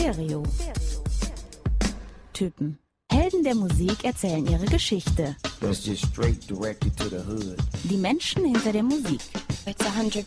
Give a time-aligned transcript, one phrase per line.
[0.00, 0.42] Stereo.
[2.32, 2.78] Typen.
[3.12, 5.36] Helden der Musik erzählen ihre Geschichte.
[7.84, 9.20] Die Menschen hinter der Musik.
[9.66, 10.24] It's 100%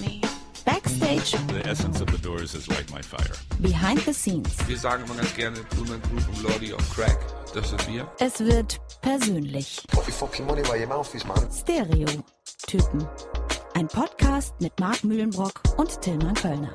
[0.00, 0.20] me.
[0.66, 3.32] Backstage, The essence of the Doors is like my fire.
[3.58, 4.50] behind the scenes.
[4.66, 7.18] Wir sagen immer ganz gerne Blumen Group und Lordy on Crack.
[7.54, 8.06] Das sind wir.
[8.18, 9.82] Es wird persönlich.
[11.58, 12.06] Stereo.
[12.66, 13.08] Typen.
[13.72, 16.74] Ein Podcast mit Marc Mühlenbrock und Tillmann Kölner.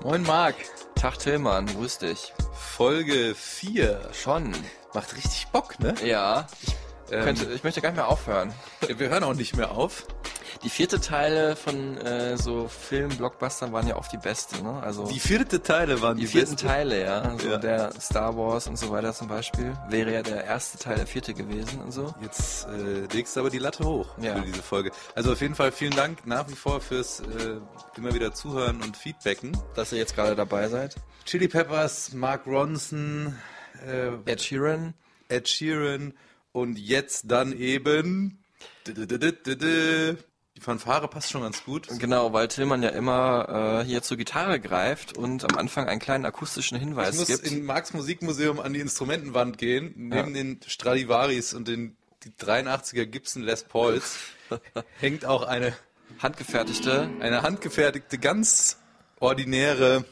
[0.00, 0.56] Moin Marc,
[0.96, 2.32] Tag Tillmann, grüß dich.
[2.52, 4.08] Folge 4.
[4.12, 4.52] Schon.
[4.94, 5.94] Macht richtig Bock, ne?
[6.04, 6.74] Ja, ich,
[7.12, 8.52] Ähm, könnte, ich möchte gar nicht mehr aufhören.
[8.96, 10.06] Wir hören auch nicht mehr auf.
[10.64, 14.80] Die vierte Teile von äh, so Film-Blockbustern waren ja oft die beste, ne?
[14.82, 16.68] Also Die vierte Teile waren die die, vierten besten.
[16.68, 17.36] Teile, ja.
[17.38, 17.56] So Ja.
[17.58, 19.72] der Star Wars und so weiter zum Beispiel.
[19.88, 22.14] Wäre ja der erste Teil der vierte gewesen und so.
[22.20, 24.36] Jetzt äh, legst du aber die Latte hoch Ja.
[24.36, 24.92] für diese Folge.
[25.16, 27.56] Also auf jeden Fall vielen Dank nach wie vor fürs äh,
[27.96, 29.56] immer wieder zuhören und Feedbacken.
[29.74, 30.94] Dass ihr jetzt gerade dabei seid.
[31.24, 33.36] Chili Peppers, Mark Ronson,
[33.86, 34.94] äh, Ed Sheeran.
[35.28, 36.14] Ed Sheeran
[36.52, 38.38] und jetzt dann eben
[40.56, 41.88] die Fanfare passt schon ganz gut.
[41.98, 46.26] Genau, weil Tillmann ja immer äh, hier zur Gitarre greift und am Anfang einen kleinen
[46.26, 47.46] akustischen Ich Hinweis muss gibt.
[47.46, 50.42] in Marx Musikmuseum an die Instrumentenwand gehen, neben Ja.
[50.42, 54.18] den Stradivaris und den die 83er Gibson Les Pauls
[55.00, 55.74] hängt auch eine,
[56.20, 57.10] Handgefertigte.
[57.20, 58.78] eine handgefertigte, ganz
[59.18, 60.04] ordinäre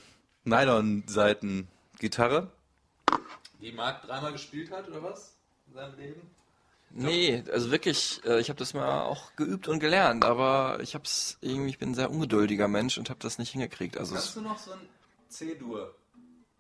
[0.44, 2.50] Nylon-Seiten-Gitarre.
[3.60, 5.36] Die Marc dreimal gespielt hat, oder was?
[5.70, 6.20] In seinem Leben?
[6.92, 11.38] Nee, also wirklich, äh, ich habe das mal auch geübt und gelernt, aber ich hab's
[11.40, 13.96] irgendwie, ich bin ein sehr ungeduldiger Mensch und habe das nicht hingekriegt.
[13.96, 14.80] Also Hast du noch so ein
[15.28, 15.94] C-Dur?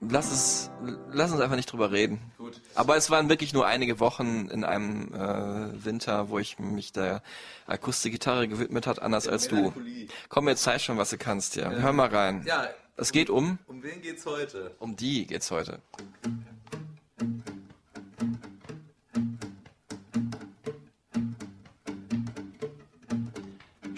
[0.08, 0.70] lass es,
[1.10, 2.20] lass uns einfach nicht drüber reden.
[2.38, 2.60] Gut.
[2.76, 7.22] Aber es waren wirklich nur einige Wochen in einem äh, Winter, wo ich mich der
[7.66, 9.74] Akustikgitarre gewidmet hat, anders als du.
[10.28, 11.70] Komm, jetzt zeig schon, was du kannst, ja.
[11.70, 12.44] Hör mal rein.
[12.46, 14.74] Ja, Es geht um, um wen geht's heute?
[14.78, 15.80] um die geht's heute.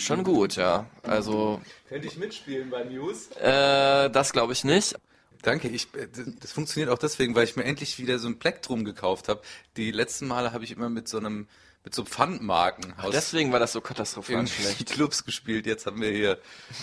[0.02, 0.86] Schon gut, ja.
[1.02, 3.28] Also, Könnte ich mitspielen bei News?
[3.40, 4.94] äh, das glaube ich nicht.
[5.42, 6.08] Danke, ich, äh,
[6.40, 9.42] das funktioniert auch deswegen, weil ich mir endlich wieder so ein Plektrum gekauft habe.
[9.76, 11.48] Die letzten Male habe ich immer mit so einem,
[11.84, 14.90] mit so Pfandmarken aus Deswegen war das so katastrophal in schlecht.
[14.92, 15.66] Clubs gespielt.
[15.66, 16.38] Jetzt haben wir hier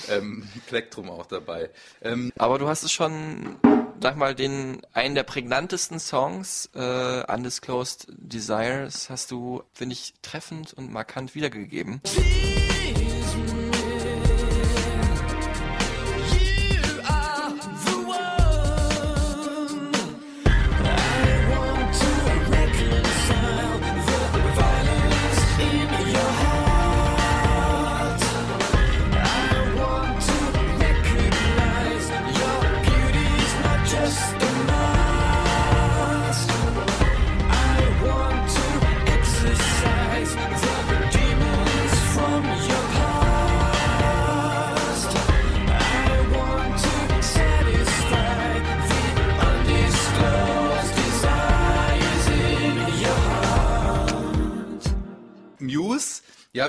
[0.10, 1.70] ähm, Plektrum auch dabei.
[2.02, 3.56] Ähm, Aber du hast es schon,
[4.02, 10.74] sag mal, den einen der prägnantesten Songs, äh, Undisclosed Desires, hast du, finde ich, treffend
[10.74, 12.02] und markant wiedergegeben.
[12.04, 12.79] Muse.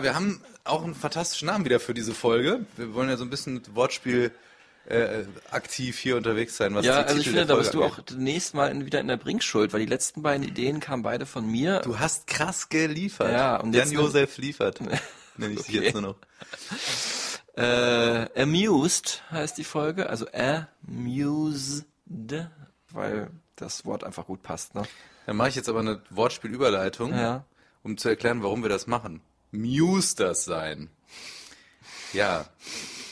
[0.00, 2.64] Ja, wir haben auch einen fantastischen Namen wieder für diese Folge.
[2.76, 4.30] Wir wollen ja so ein bisschen mit Wortspiel
[4.86, 6.74] äh, aktiv hier unterwegs sein.
[6.74, 8.98] Was Ja, also ich Titel finde, der da bist du auch demnächst mal in, wieder
[9.00, 11.80] in der Bringschuld, weil die letzten beiden Ideen kamen beide von mir.
[11.80, 13.30] Du hast krass geliefert.
[13.30, 14.80] Ja, und jetzt- Jan-Josef liefert.
[15.36, 15.84] Nenne ich sie Okay.
[15.84, 16.16] jetzt nur noch.
[17.56, 21.84] Äh, amused heißt die Folge, also amused,
[22.90, 24.82] weil das Wort einfach gut passt, ne?
[25.26, 27.44] Dann mache ich jetzt aber eine Wortspielüberleitung, Ja.
[27.82, 29.20] um zu erklären, warum wir das machen.
[29.52, 30.90] Muse das sein.
[32.12, 32.46] Ja,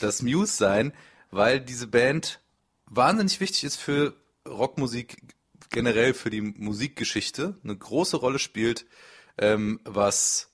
[0.01, 0.93] das Muse sein,
[1.31, 2.39] weil diese Band
[2.85, 4.13] wahnsinnig wichtig ist für
[4.47, 5.17] Rockmusik,
[5.69, 8.85] generell für die Musikgeschichte, eine große Rolle spielt,
[9.37, 10.49] ähm, was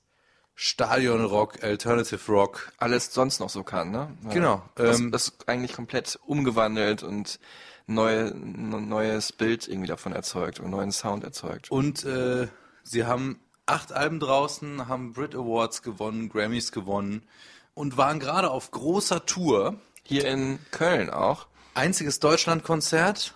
[0.56, 4.17] Stadionrock, Alternative Rock, Alles sonst noch so kann, ne?
[4.23, 4.29] Ja.
[4.31, 7.40] Genau, Das, ähm, das eigentlich komplett umgewandelt und
[7.88, 11.72] neue, neues Bild irgendwie davon erzeugt und neuen Sound erzeugt.
[11.72, 12.47] Und äh,
[12.84, 17.23] sie haben acht Alben draußen, haben Brit Awards gewonnen, Grammys gewonnen
[17.73, 19.79] und waren gerade auf großer Tour.
[20.03, 21.47] Hier in Köln auch.
[21.73, 23.34] Einziges Deutschlandkonzert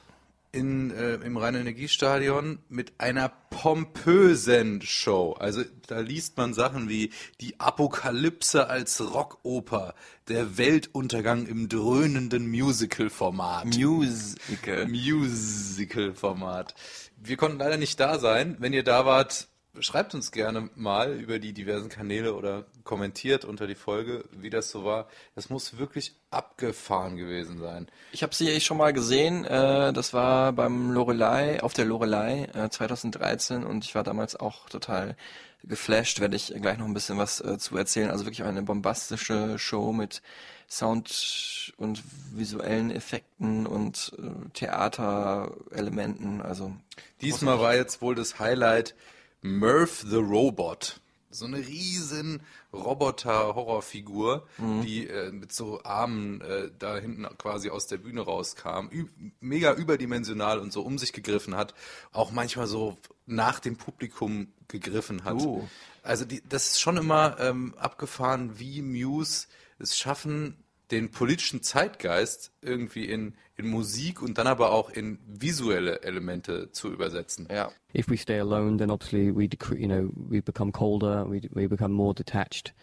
[0.51, 5.33] in, äh, im Rhein-Energiestadion mit einer pompösen Show.
[5.33, 9.93] Also da liest man Sachen wie die Apokalypse als Rockoper,
[10.27, 13.65] der Weltuntergang im dröhnenden Musical-Format.
[13.65, 14.87] Musical.
[14.87, 16.73] Musical-Format.
[17.17, 18.55] Wir konnten leider nicht da sein.
[18.59, 19.48] Wenn ihr da wart,
[19.79, 24.71] Schreibt uns gerne mal über die diversen Kanäle oder kommentiert unter die Folge, wie das
[24.71, 25.07] so war.
[25.35, 27.87] Das muss wirklich abgefahren gewesen sein.
[28.11, 29.45] Ich habe sie schon mal gesehen.
[29.45, 34.69] Äh, das war beim Lorelei, auf der Lorelei äh, 2013 und ich war damals auch
[34.69, 35.15] total
[35.63, 36.19] geflasht.
[36.19, 38.09] Werde ich gleich noch ein bisschen was äh, zu erzählen.
[38.09, 40.23] Also wirklich eine bombastische Show mit
[40.67, 46.41] Sound und visuellen Effekten und äh, Theaterelementen.
[46.41, 46.73] Also
[47.21, 48.95] Diesmal war jetzt wohl das Highlight
[49.41, 50.99] Murph the Robot.
[51.31, 52.41] So eine riesen
[52.73, 54.47] Roboter-Horrorfigur,
[54.83, 58.89] die äh, mit so Armen äh, da hinten quasi aus der Bühne rauskam.
[58.91, 59.05] Ü
[59.39, 61.75] mega überdimensional und so um sich gegriffen hat.
[62.11, 62.97] Auch manchmal so
[63.27, 65.35] nach dem Publikum gegriffen hat.
[65.35, 65.67] Uh.
[66.01, 69.47] Also die, das ist schon immer ähm, abgefahren, wie Muse
[69.77, 70.57] es schaffen,
[70.91, 76.91] den politischen Zeitgeist irgendwie in, in Musik und dann aber auch in visuelle Elemente zu
[76.91, 77.47] übersetzen.
[77.51, 77.71] ja.
[77.93, 81.67] if we stay alone, then obviously we, decre- you know, we become colder, we, we
[81.67, 82.73] become more detached.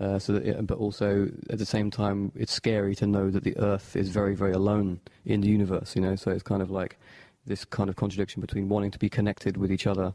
[0.00, 3.44] Uh, so, that it, but also at the same time, it's scary to know that
[3.44, 5.94] the Earth is very, very alone in the universe.
[5.94, 6.98] You know, so it's kind of like
[7.46, 10.14] this kind of contradiction between wanting to be connected with each other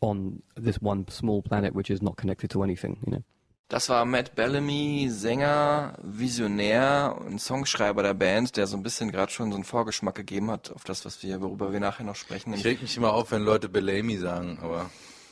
[0.00, 2.98] on this one small planet, which is not connected to anything.
[3.06, 3.22] You know.
[3.68, 9.32] Das war Matt Bellamy, Sänger, Visionär und Songschreiber der Band, der so ein bisschen gerade
[9.32, 12.52] schon so einen Vorgeschmack gegeben hat auf das, was wir, worüber wir nachher noch sprechen.
[12.52, 14.90] Ich reg mich immer auf, wenn Leute Bellamy sagen, aber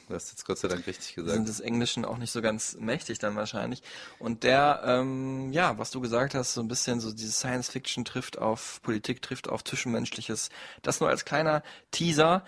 [0.09, 1.47] du hast jetzt Gott sei Dank richtig sind gesagt.
[1.47, 3.83] des Englischen auch nicht so ganz mächtig dann wahrscheinlich.
[4.19, 8.07] Und der, ähm, ja, was du gesagt hast, so ein bisschen so diese Science Fiction
[8.07, 10.49] trifft auf Politik, trifft auf Zwischenmenschliches.
[10.81, 12.45] Das nur als kleiner Teaser.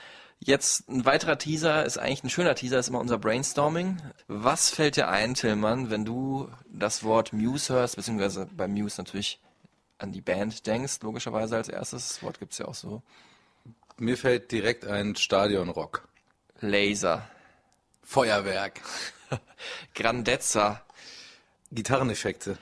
[0.46, 3.96] Jetzt ein weiterer Teaser ist eigentlich ein schöner Teaser, ist immer unser Brainstorming.
[4.28, 9.40] Was fällt dir ein, Tillmann, wenn du das Wort Muse hörst, beziehungsweise bei Muse natürlich
[9.96, 12.08] an die Band denkst, logischerweise als erstes.
[12.08, 13.02] Das Wort gibt's ja auch so.
[13.96, 16.06] Mir fällt direkt ein Stadionrock.
[16.60, 17.26] Laser,
[18.02, 18.82] Feuerwerk.
[19.94, 20.82] Grandezza,
[21.72, 22.58] Gitarreneffekte.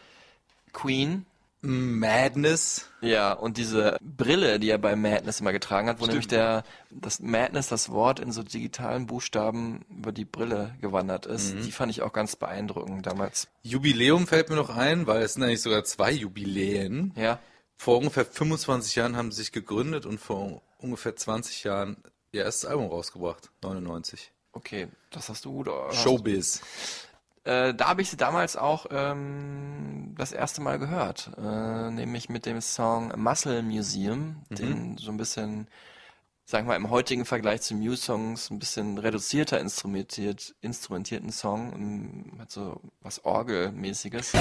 [0.72, 1.26] Queen,
[1.62, 2.86] Madness.
[3.00, 7.20] Ja, und diese Brille, die er bei Madness immer getragen hat, wo nämlich der, das
[7.20, 12.02] Madness, das Wort in so digitalen Buchstaben über die Brille gewandert ist, die fand ich
[12.02, 13.48] auch ganz beeindruckend damals.
[13.62, 17.12] Jubiläum fällt mir noch ein, weil es sind eigentlich sogar zwei Jubiläen.
[17.16, 17.38] Ja,
[17.76, 21.96] Vor ungefähr 25 Jahren haben sie sich gegründet und vor ungefähr 20 Jahren
[22.32, 23.50] ihr erstes Album rausgebracht.
[23.62, 24.32] 99.
[24.52, 25.68] okay, das hast du gut.
[25.68, 26.60] hast- Showbiz.
[27.44, 32.46] Äh, da habe ich sie damals auch ähm, das erste Mal gehört, äh, nämlich mit
[32.46, 35.66] dem Song Muscle Museum, den so ein bisschen,
[36.44, 42.38] sagen wir mal, im heutigen Vergleich zu Muse-Songs ein bisschen reduzierter instrumentiert, instrumentierten Song, ähm,
[42.38, 44.32] hat so was Orgelmäßiges.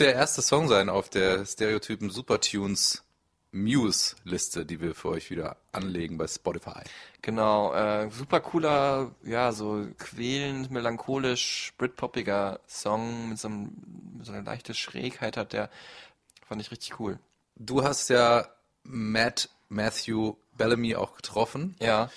[0.00, 3.04] Wird der erste Song sein auf der Stereotypen Supertunes
[3.52, 6.80] Muse Liste, die wir für euch wieder anlegen bei Spotify.
[7.20, 13.72] Genau, äh, super cooler, ja, so quälend, melancholisch, britpoppiger Song mit so, einem,
[14.16, 15.68] mit so einer leichten Schrägheit hat der,
[16.48, 17.18] fand ich richtig cool.
[17.56, 18.48] Du hast ja
[18.84, 21.76] Matt Matthew Bellamy auch getroffen.
[21.78, 22.10] Ja,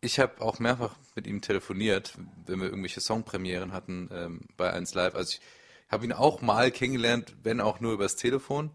[0.00, 2.14] Ich habe auch mehrfach mit ihm telefoniert,
[2.46, 5.14] wenn wir irgendwelche Songpremieren hatten ähm, bei 1 Live.
[5.14, 5.42] Also ich
[5.88, 8.70] habe ihn auch mal kennengelernt, wenn auch nur übers Telefon.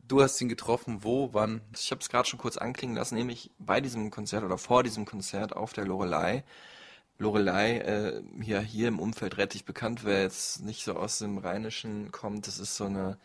[0.00, 1.60] Du hast ihn getroffen, wo, wann?
[1.74, 5.04] ich habe es gerade schon kurz anklingen lassen, nämlich bei diesem Konzert oder vor diesem
[5.04, 6.44] Konzert auf der Lorelei.
[7.18, 12.12] Lorelei, äh, hier, hier im Umfeld relativ bekannt, wer jetzt nicht so aus dem Rheinischen
[12.12, 13.18] kommt, das ist so eine,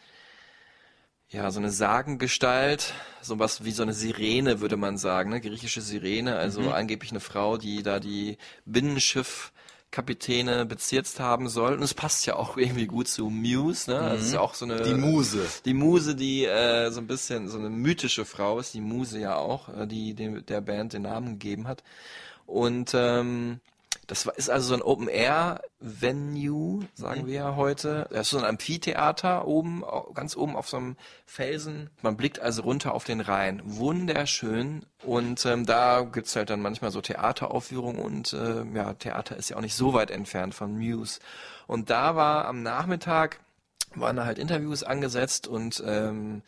[1.29, 5.41] ja, so eine Sagengestalt, sowas wie so eine Sirene, würde man sagen, ne?
[5.41, 8.37] griechische Sirene, also angeblich eine Frau, die da die
[9.93, 11.73] Binnenschiffkapitäne bezirzt haben soll.
[11.73, 14.09] Und es passt ja auch irgendwie gut zu Muse, ne?
[14.13, 15.45] Das ist ja auch so eine Die Muse.
[15.65, 19.35] die Muse, die äh, so ein bisschen so eine mythische Frau ist, die Muse ja
[19.35, 21.83] auch, äh, die dem, der Band den Namen gegeben hat.
[22.45, 23.59] Und ähm,
[24.07, 28.07] das ist also so ein Open-Air-Venue, sagen wir ja heute.
[28.09, 29.83] Das ist so ein Amphitheater oben,
[30.13, 31.89] ganz oben auf so einem Felsen.
[32.01, 33.61] Man blickt also runter auf den Rhein.
[33.63, 34.85] Wunderschön.
[35.03, 39.57] Und ähm, da gibt's halt dann manchmal so Theateraufführungen und äh, ja, Theater ist ja
[39.57, 41.19] auch nicht so weit entfernt von Muse.
[41.67, 43.39] Und da war am Nachmittag
[43.95, 46.41] waren da halt Interviews angesetzt und ähm,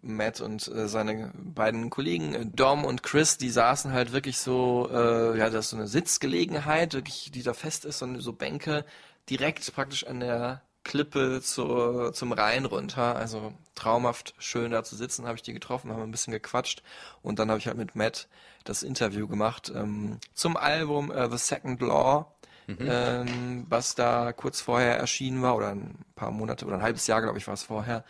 [0.00, 4.88] Matt und äh, seine beiden Kollegen äh, Dom und Chris, die saßen halt wirklich so,
[4.90, 8.84] äh, ja, das ist so eine Sitzgelegenheit, wirklich, die da fest ist und so Bänke
[9.28, 13.16] direkt praktisch an der Klippe zur, zum Rhein runter.
[13.16, 16.82] Also traumhaft schön da zu sitzen, habe ich die getroffen, haben ein bisschen gequatscht
[17.22, 18.28] und dann habe ich halt mit Matt
[18.64, 22.32] das Interview gemacht ähm, zum Album äh, The Second Law,
[22.68, 27.20] ähm, was da kurz vorher erschienen war oder ein paar Monate oder ein halbes Jahr,
[27.20, 28.04] glaube ich, war es vorher.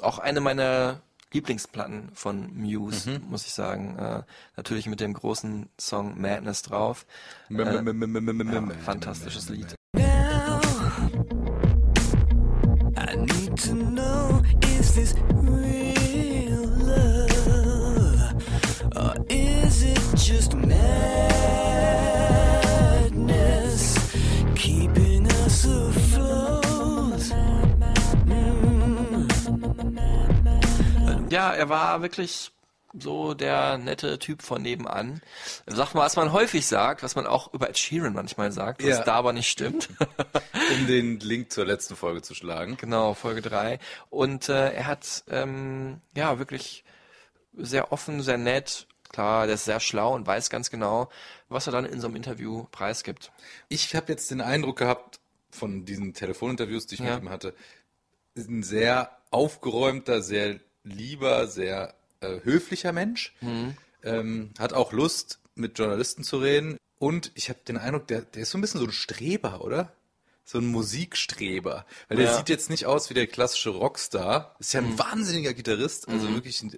[0.00, 3.96] Auch eine meiner Lieblingsplatten von Muse, muss ich sagen.
[3.98, 4.22] Äh,
[4.56, 7.06] natürlich mit dem großen Song Madness drauf.
[8.70, 9.77] Äh, fantastisches Lied.
[31.56, 32.50] Er war wirklich
[32.98, 35.20] so der nette Typ von nebenan.
[35.66, 38.98] Sag mal, was man häufig sagt, was man auch über Ed Sheeran manchmal sagt, was
[38.98, 39.04] Ja.
[39.04, 39.88] da aber nicht stimmt.
[40.74, 42.76] Um den Link zur letzten Folge zu schlagen.
[42.78, 43.78] Genau, Folge 3.
[44.10, 46.84] Und äh, er hat ähm, ja wirklich
[47.54, 48.86] sehr offen, sehr nett.
[49.10, 51.08] Klar, der ist sehr schlau und weiß ganz genau,
[51.48, 53.32] was er dann in so einem Interview preisgibt.
[53.68, 57.14] Ich habe jetzt den Eindruck gehabt, von diesen Telefoninterviews, die ich Ja.
[57.14, 57.54] mit ihm hatte,
[58.36, 63.34] ein sehr aufgeräumter, sehr lieber, sehr äh, höflicher Mensch.
[63.40, 63.76] Mhm.
[64.02, 66.76] Ähm, hat auch Lust, mit Journalisten zu reden.
[66.98, 69.92] Und ich habe den Eindruck, der, der ist so ein bisschen so ein Streber, oder?
[70.44, 71.84] So ein Musikstreber.
[72.08, 72.36] Weil der Ja.
[72.38, 74.56] sieht jetzt nicht aus wie der klassische Rockstar.
[74.58, 74.98] Ist ja ein Mhm.
[74.98, 76.72] wahnsinniger Gitarrist, also wirklich ein,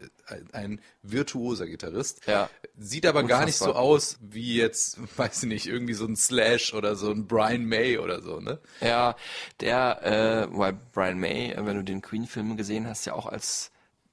[0.52, 2.26] ein virtuoser Gitarrist.
[2.26, 2.50] Ja.
[2.79, 3.83] Sieht aber gar nicht so Unfassbar.
[3.85, 7.99] aus wie jetzt, weiß ich nicht, irgendwie so ein Slash oder so ein Brian May
[7.99, 8.59] oder so, ne?
[8.81, 9.14] Ja,
[9.61, 13.71] der, äh, weil Brian May, äh, wenn du den Queen-Film gesehen hast, ja auch als,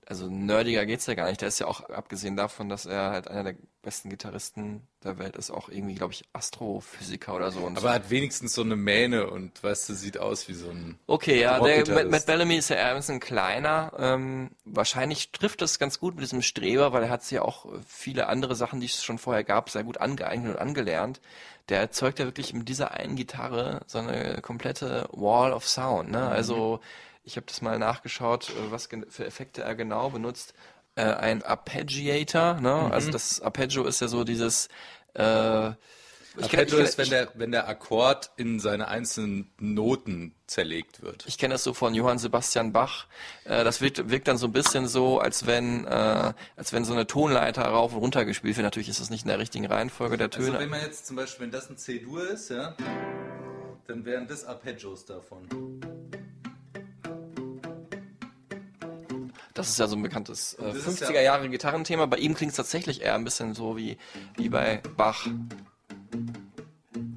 [0.09, 1.41] also nerdiger geht's ja gar nicht.
[1.41, 5.35] Der ist ja auch, abgesehen davon, dass er halt einer der besten Gitarristen der Welt
[5.35, 7.67] ist, auch irgendwie, glaube ich, Astrophysiker oder so.
[7.67, 10.97] Aber hat wenigstens so eine Mähne und weißt du, sieht aus wie so ein.
[11.07, 12.05] Okay, ja, der.
[12.05, 13.91] Matt, Bellamy ist ja eher ein bisschen kleiner.
[13.99, 17.65] Ähm, wahrscheinlich trifft das ganz gut mit diesem Streber, weil er hat sich ja auch
[17.85, 21.19] viele andere Sachen, die es schon vorher gab, sehr gut angeeignet und angelernt.
[21.67, 26.11] Der erzeugt ja wirklich mit dieser einen Gitarre so eine komplette Wall of Sound.
[26.11, 26.25] Ne?
[26.25, 26.79] Also
[27.27, 30.53] ich habe das mal nachgeschaut, äh, was für Effekte er genau benutzt.
[30.95, 32.89] Äh, ein Arpeggiator, ne?
[32.91, 34.67] Also das Arpeggio ist ja so dieses
[35.13, 35.69] äh,
[36.39, 40.33] ich kenn- Arpeggio ich kenn- ist, wenn der, wenn der Akkord in seine einzelnen Noten
[40.47, 41.25] zerlegt wird.
[41.27, 43.05] Ich kenne das so von Johann Sebastian Bach.
[43.43, 46.93] Äh, das wirkt, wirkt dann so ein bisschen so, als wenn, äh, als wenn so
[46.93, 48.63] eine Tonleiter rauf und runter gespielt wird.
[48.63, 50.47] Natürlich ist das nicht in der richtigen Reihenfolge der Töne.
[50.47, 52.75] Also wenn man jetzt zum Beispiel, wenn das ein C-Dur ist, ja,
[53.87, 55.47] dann wären das Arpeggios davon.
[59.57, 62.05] Das ist ja so ein bekanntes äh, Das ist 50er ja- Jahre Gitarrenthema.
[62.05, 63.97] Bei ihm klingt es tatsächlich eher ein bisschen so wie,
[64.35, 65.27] wie bei Bach.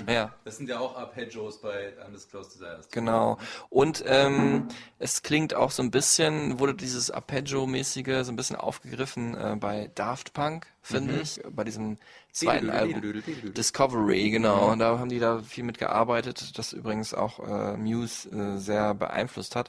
[0.09, 0.35] Ja.
[0.45, 2.89] Das sind ja auch Arpeggios bei Undisclosed Desires.
[2.91, 3.39] Genau.
[3.69, 4.67] Und ähm,
[4.99, 9.91] es klingt auch so ein bisschen, wurde dieses Arpeggio-mäßige so ein bisschen aufgegriffen äh, bei
[9.95, 11.21] Daft Punk, finde Mhm.
[11.21, 11.99] ich, bei diesem
[12.33, 13.23] zweiten Album.
[13.57, 14.71] Discovery, genau.
[14.73, 18.95] Und da haben die da viel mit gearbeitet, das übrigens auch äh, Muse äh, sehr
[18.95, 19.69] beeinflusst hat.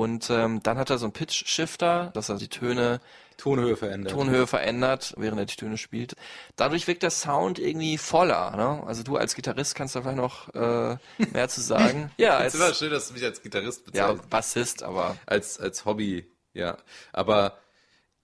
[0.00, 3.02] Und ähm, dann hat er so einen Pitch-Shifter, dass er die Töne
[3.36, 4.14] Tonhöhe verändert.
[4.14, 6.16] Tonhöhe verändert, während er die Töne spielt.
[6.56, 8.56] Dadurch wirkt der Sound irgendwie voller.
[8.56, 8.82] Ne?
[8.86, 10.96] Also du als Gitarrist kannst da vielleicht noch äh,
[11.34, 12.10] mehr zu sagen.
[12.16, 14.30] ja, Es ist immer schön, dass du mich als Gitarrist ja, bezeichnest.
[14.30, 16.78] Bassist, aber als, als Hobby, ja.
[17.12, 17.58] Aber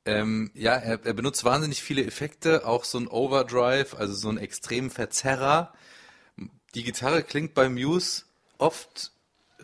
[0.07, 4.39] ähm, ja, er, er benutzt wahnsinnig viele Effekte, auch so ein Overdrive, also so einen
[4.39, 5.75] extremen Verzerrer.
[6.75, 8.23] Die Gitarre klingt bei Muse
[8.57, 9.13] oft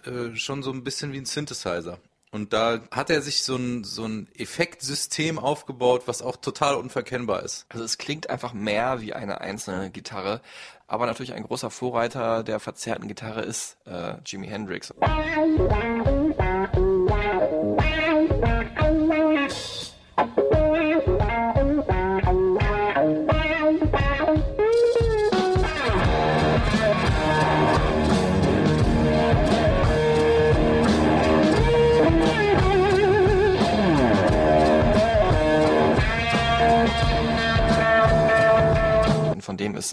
[0.06, 1.99] äh, schon so ein bisschen wie ein Synthesizer.
[2.35, 7.42] Und da hat er sich so ein, so ein Effektsystem aufgebaut, was auch total unverkennbar
[7.42, 7.66] ist.
[7.68, 10.40] also es klingt einfach mehr wie eine einzelne Gitarre.
[10.87, 14.94] Aber natürlich ein großer Vorreiter der verzerrten Gitarre ist äh, Jimi Hendrix.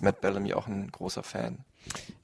[0.01, 1.65] Matt Bellamy auch ein großer Fan.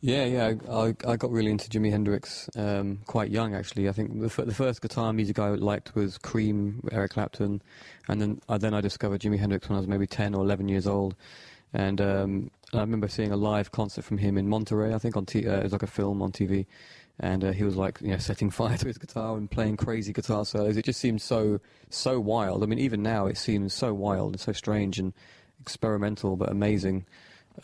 [0.01, 0.53] Yeah, yeah.
[0.69, 3.89] I, I got really into Jimi Hendrix um, quite young, actually.
[3.89, 7.61] I think the, the first guitar music I liked was Cream, Eric Clapton,
[8.07, 10.67] and then I then I discovered Jimi Hendrix when I was maybe ten or eleven
[10.67, 11.15] years old.
[11.73, 14.93] And um, I remember seeing a live concert from him in Monterey.
[14.93, 16.67] I think on t- uh, it was like a film on TV,
[17.19, 20.13] and uh, he was like you know setting fire to his guitar and playing crazy
[20.13, 20.77] guitar solos.
[20.77, 22.61] It just seemed so so wild.
[22.61, 25.13] I mean, even now it seems so wild and so strange and
[25.59, 27.05] experimental, but amazing.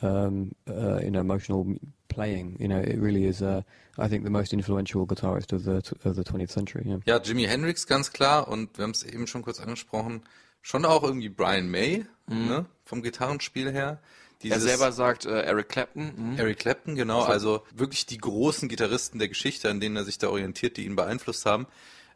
[0.02, 1.66] Um, uh, you know, emotional
[2.08, 2.58] playing.
[2.60, 3.42] You know, it really is.
[3.42, 3.62] Uh,
[3.98, 6.84] I think the most influential guitarist of the of the 20th century.
[6.86, 7.00] Yeah.
[7.06, 10.22] Ja, Jimi Hendrix ganz klar und wir haben es eben schon kurz angesprochen,
[10.62, 14.00] schon auch irgendwie Brian May, ne, vom Gitarrenspiel her.
[14.44, 16.14] Er Dieses- selber sagt äh, Eric Clapton.
[16.16, 16.40] mhm.
[16.40, 20.30] Eric Clapton, genau, also wirklich die großen Gitarristen der Geschichte, an denen er sich da
[20.30, 21.68] orientiert, die ihn beeinflusst haben.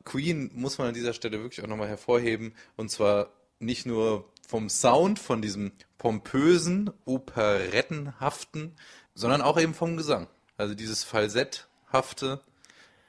[0.05, 3.29] Queen muss man an dieser Stelle wirklich auch nochmal hervorheben und zwar
[3.59, 8.75] nicht nur vom Sound, von diesem pompösen, operettenhaften,
[9.13, 10.27] sondern auch eben vom Gesang.
[10.57, 12.41] Also dieses Falsetthafte,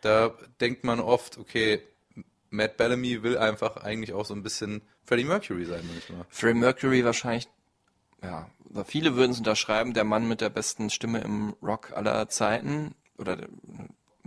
[0.00, 1.82] da denkt man oft, okay,
[2.50, 6.24] Matt Bellamy will einfach eigentlich auch so ein bisschen Freddie Mercury sein manchmal.
[6.28, 7.48] Freddie Mercury wahrscheinlich,
[8.22, 8.48] ja,
[8.84, 13.38] viele würden es unterschreiben, der Mann mit der besten Stimme im Rock aller Zeiten oder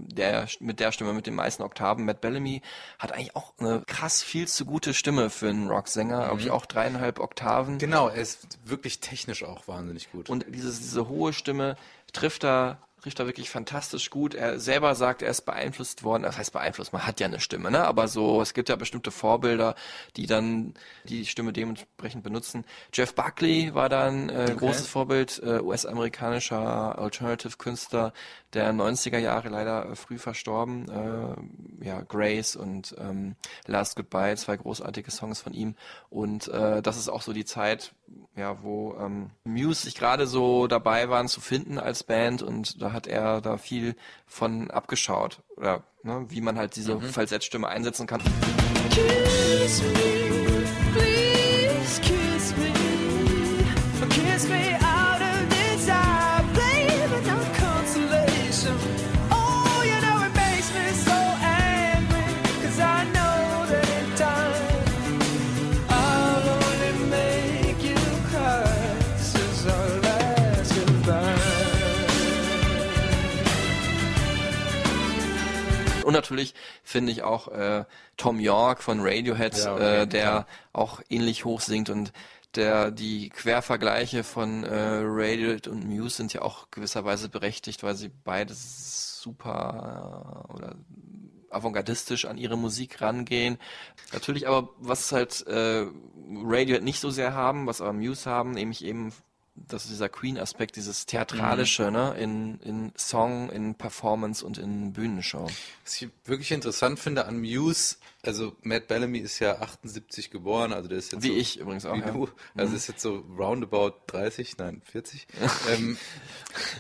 [0.07, 2.05] der mit der Stimme mit den meisten Oktaven.
[2.05, 2.61] Matt Bellamy
[2.97, 6.65] hat eigentlich auch eine krass viel zu gute Stimme für einen Rocksänger, glaube ich auch
[6.65, 7.77] dreieinhalb Oktaven.
[7.77, 10.29] Genau, er ist wirklich technisch auch wahnsinnig gut.
[10.29, 11.75] Und dieses, diese hohe Stimme
[12.13, 12.77] trifft da,
[13.15, 14.33] da wirklich fantastisch gut.
[14.33, 16.23] Er selber sagt, er ist beeinflusst worden.
[16.23, 17.85] Das heißt beeinflusst, man hat ja eine Stimme, ne?
[17.85, 19.75] Aber so, es gibt ja bestimmte Vorbilder,
[20.15, 20.73] die dann
[21.05, 22.65] die Stimme dementsprechend benutzen.
[22.93, 28.13] Jeff Buckley war dann äh, großes Vorbild, äh, US-amerikanischer Alternative-Künstler
[28.53, 30.89] der 90er Jahre, leider äh, früh verstorben.
[30.89, 35.75] Äh, ja, Grace und ähm, Last Goodbye, zwei großartige Songs von ihm.
[36.09, 37.93] Und äh, das ist auch so die Zeit,
[38.35, 42.91] ja, wo ähm, Muse sich gerade so dabei waren zu finden als Band und da
[42.91, 45.41] hat er da viel von abgeschaut.
[45.57, 48.21] Oder ne, wie man halt diese Falsettstimme einsetzen kann.
[48.89, 51.28] Kiss me, please
[76.09, 77.85] Und natürlich finde ich auch äh,
[78.17, 82.13] Tom York von Radiohead, Ja, okay, äh, der auch ähnlich hoch singt und
[82.55, 88.09] der die Quervergleiche von äh, Radiohead und Muse sind ja auch gewisserweise berechtigt, weil sie
[88.09, 90.75] beide super äh, oder
[91.51, 93.59] avantgardistisch an ihre Musik rangehen.
[94.11, 95.85] Natürlich aber, was halt äh,
[96.43, 99.13] Radiohead nicht so sehr haben, was aber Muse haben, nämlich eben
[99.67, 105.47] das ist dieser Queen-Aspekt, dieses Theatralische, ne, in, in Song, in Performance und in Bühnenshow.
[105.83, 110.87] Was ich wirklich interessant finde an Muse, also Matt Bellamy ist ja 78 geboren, also
[110.87, 112.11] der ist jetzt Wie so, ich übrigens auch, Wie ja.
[112.11, 115.27] du, also ist jetzt so roundabout 30, nein 40.
[115.73, 115.97] ähm,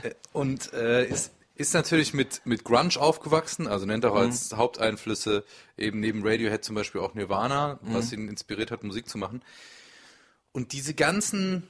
[0.03, 4.09] äh, und äh, ist ist natürlich mit mit Grunge aufgewachsen, also nennt Mhm.
[4.11, 5.43] auch als Haupteinflüsse
[5.77, 7.93] eben neben Radiohead zum Beispiel auch Nirvana, Mhm.
[7.93, 9.41] was ihn inspiriert hat, Musik zu machen.
[10.53, 11.67] Und diese ganzen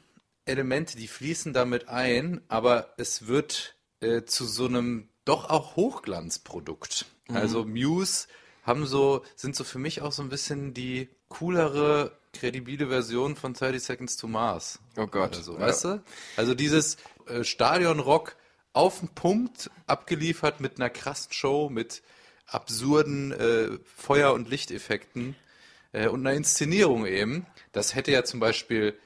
[0.50, 7.06] Elemente, die fließen damit ein, aber es wird äh, zu so einem doch auch Hochglanzprodukt.
[7.28, 7.36] Mhm.
[7.38, 8.28] Also Muse
[8.64, 13.54] haben so, sind so für mich auch so ein bisschen die coolere, kredibile Version von
[13.54, 14.80] 30 Seconds to Mars.
[14.98, 15.60] Oh Gott, Also, ja.
[15.62, 16.04] weißt du?
[16.38, 18.36] Also dieses äh, Stadionrock
[18.74, 22.02] auf den Punkt abgeliefert mit einer krassen Show, mit
[22.46, 25.36] absurden äh, Feuer- und Lichteffekten
[25.92, 27.46] äh, und einer Inszenierung eben.
[27.72, 28.98] Das hätte ja zum Beispiel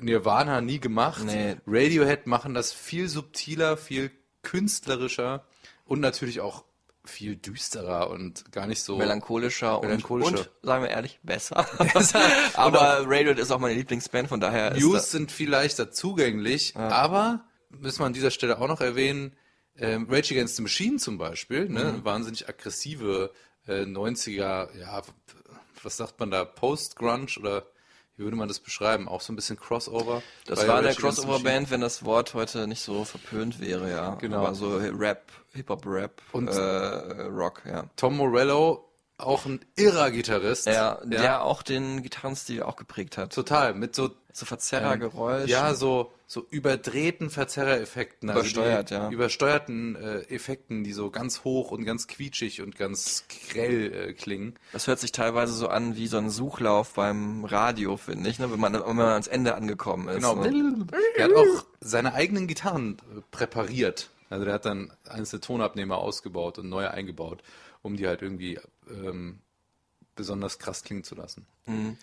[0.00, 1.24] Nirvana nie gemacht.
[1.24, 1.56] Nee.
[1.66, 4.10] Radiohead machen das viel subtiler, viel
[4.42, 5.44] künstlerischer
[5.84, 6.64] und natürlich auch
[7.04, 10.30] viel düsterer und gar nicht so melancholischer, Melancholischer.
[10.30, 11.64] Und, und, sagen wir ehrlich, besser.
[12.54, 17.44] Aber Radiohead ist auch meine Lieblingsband, von daher ist News sind viel leichter zugänglich, aber
[17.70, 19.36] müssen wir an dieser Stelle auch noch erwähnen,
[19.78, 22.04] ähm, Rage Against the Machine zum Beispiel, ne, Mhm.
[22.04, 23.30] wahnsinnig aggressive
[23.68, 25.02] äh, 90er, ja,
[25.82, 27.66] was sagt man da, Post-Grunge oder
[28.16, 29.08] wie würde man das beschreiben?
[29.08, 30.22] Auch so ein bisschen Crossover.
[30.46, 34.14] das war Against the Crossover-Band, wenn das Wort heute nicht so verpönt wäre, ja.
[34.14, 34.38] Genau.
[34.38, 36.52] Aber so Rap, Hip-Hop-Rap, Und- äh,
[37.24, 37.84] Rock, ja.
[37.96, 40.66] Tom Morello, auch ein irrer Gitarrist.
[40.66, 43.34] Ja, der auch den Gitarrenstil auch geprägt hat.
[43.34, 45.48] Total, mit so So Verzerrergeräusch.
[45.48, 48.28] Ja, so, so überdrehten Verzerrereffekten.
[48.28, 49.08] Übersteuert, die, ja.
[49.08, 54.58] Übersteuerten äh, Effekten, die so ganz hoch und ganz quietschig und ganz grell äh, klingen.
[54.72, 58.52] Das hört sich teilweise so an wie so ein Suchlauf beim Radio, finde ich, ne?
[58.52, 60.16] wenn, man, wenn man ans Ende angekommen ist.
[60.16, 60.34] Genau.
[60.34, 60.86] Ne?
[61.16, 66.58] Er hat auch seine eigenen Gitarren äh, präpariert Also der hat dann einzelne Tonabnehmer ausgebaut
[66.58, 67.42] und neue eingebaut,
[67.80, 69.40] um die halt irgendwie ähm,
[70.14, 71.46] besonders krass klingen zu lassen.
[71.66, 71.96] Wie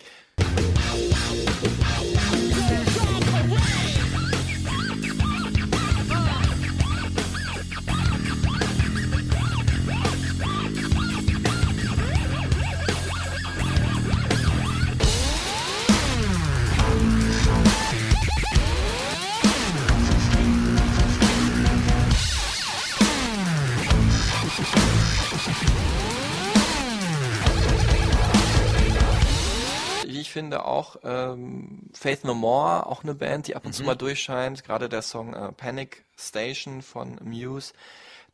[30.44, 34.62] finde auch ähm, Faith No More, auch eine Band, die ab und zu mal durchscheint.
[34.62, 37.72] Gerade der Song äh, Panic Station von Muse,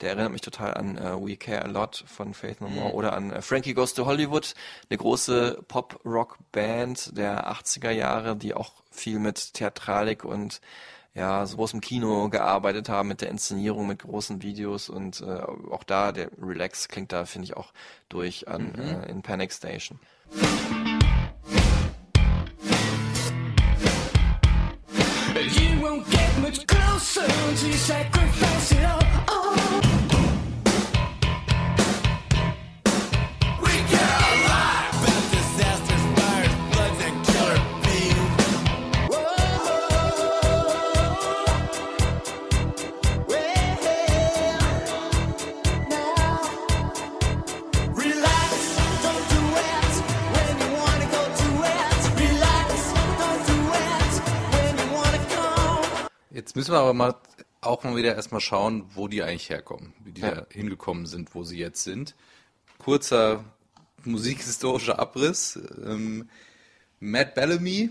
[0.01, 3.13] der erinnert mich total an äh, We Care a Lot von Faith No More oder
[3.13, 4.55] an äh, Frankie Goes to Hollywood,
[4.89, 10.61] eine große Pop-Rock-Band der 80er Jahre, die auch viel mit Theatralik und
[11.15, 15.85] ja, so großem Kino gearbeitet haben, mit der Inszenierung, mit großen Videos und äh, auch
[15.85, 17.73] da, der Relax klingt da, finde ich, auch
[18.09, 20.01] durch an äh, in Panic Station.
[25.41, 29.01] You won't get much closer until you sacrifice it all.
[29.27, 30.10] Oh.
[56.41, 57.17] Jetzt müssen wir aber mal
[57.61, 61.45] auch mal wieder erstmal schauen, wo die eigentlich herkommen, wie die da hingekommen sind, wo
[61.45, 62.15] sie jetzt sind.
[62.79, 63.45] Kurzer
[64.05, 65.59] musikhistorischer Abriss.
[65.85, 66.31] Ähm,
[66.99, 67.91] Matt Bellamy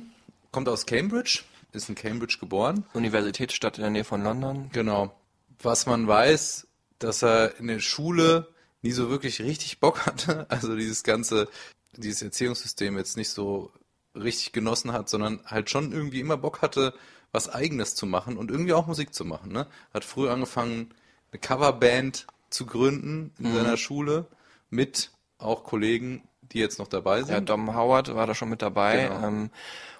[0.51, 2.85] kommt aus Cambridge, ist in Cambridge geboren.
[2.93, 4.71] Universitätsstadt in der Nähe von London.
[4.73, 5.13] Genau.
[5.61, 6.65] Was man weiß,
[6.97, 8.47] dass er in der Schule
[8.81, 11.49] nie so wirklich richtig Bock hatte, also dieses ganze,
[11.95, 13.71] dieses Erziehungssystem jetzt nicht so
[14.15, 16.95] richtig genossen hat, sondern halt schon irgendwie immer Bock hatte,
[17.31, 19.51] was Eigenes zu machen und irgendwie auch Musik zu machen.
[19.51, 19.67] Ne?
[19.93, 20.93] Hat früh angefangen,
[21.31, 24.25] eine Coverband zu gründen in seiner Schule
[24.69, 27.33] mit auch Kollegen, die jetzt noch dabei sind.
[27.33, 29.07] Ja, Dom Howard war da schon mit dabei.
[29.07, 29.27] Genau.
[29.27, 29.49] Ähm,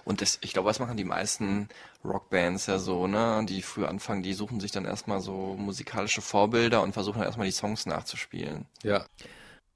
[0.06, 1.70] und das, ich glaube, was machen die meisten
[2.04, 3.46] Rockbands ja so, ne?
[3.48, 7.46] Die früh anfangen, die suchen sich dann erstmal so musikalische Vorbilder und versuchen dann erstmal
[7.46, 8.66] die Songs nachzuspielen.
[8.82, 9.06] Ja,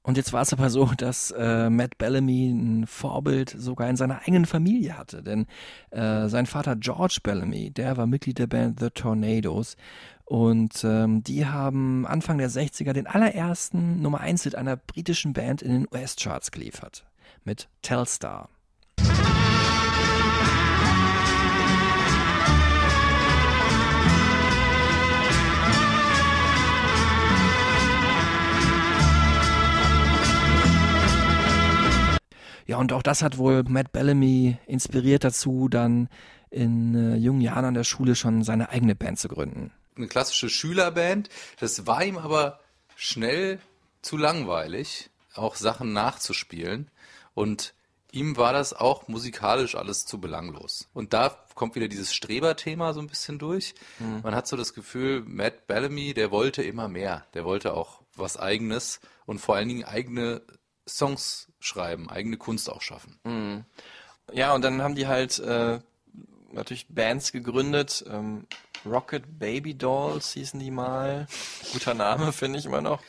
[0.04, 4.20] Und jetzt war es aber so, dass äh, Matt Bellamy ein Vorbild sogar in seiner
[4.20, 5.22] eigenen Familie hatte.
[5.22, 5.46] Denn
[5.90, 9.76] äh, sein Vater George Bellamy, der war Mitglied der Band The Tornadoes.
[10.26, 15.62] Und ähm, die haben Anfang der 60er den allerersten Nummer 1 Hit einer britischen Band
[15.62, 17.06] in den US-Charts geliefert.
[17.44, 18.50] Mit Telstar.
[32.66, 36.08] Ja, und auch das hat wohl Matt Bellamy inspiriert dazu, dann
[36.50, 39.72] in äh, jungen Jahren an der Schule schon seine eigene Band zu gründen.
[39.96, 41.28] eine klassische Schülerband.
[41.60, 42.60] Das war ihm aber
[42.96, 43.58] schnell
[44.02, 46.90] zu langweilig, auch Sachen nachzuspielen.
[47.34, 47.74] Und
[48.12, 50.88] ihm war das auch musikalisch alles zu belanglos.
[50.94, 53.74] Und da kommt wieder dieses Streberthema so ein bisschen durch.
[54.22, 57.26] Man hat so das Gefühl, Matt Bellamy, der wollte immer mehr.
[57.34, 60.42] Der wollte auch was Eigenes und vor allen Dingen eigene
[60.88, 63.64] Songs schreiben, eigene Kunst auch schaffen.
[64.32, 65.80] Ja, und dann haben die halt äh,
[66.52, 68.04] natürlich Bands gegründet.
[68.08, 68.46] Ähm,
[68.86, 71.26] Rocket Baby Dolls hießen die mal.
[71.72, 73.02] Guter Name, finde ich immer noch.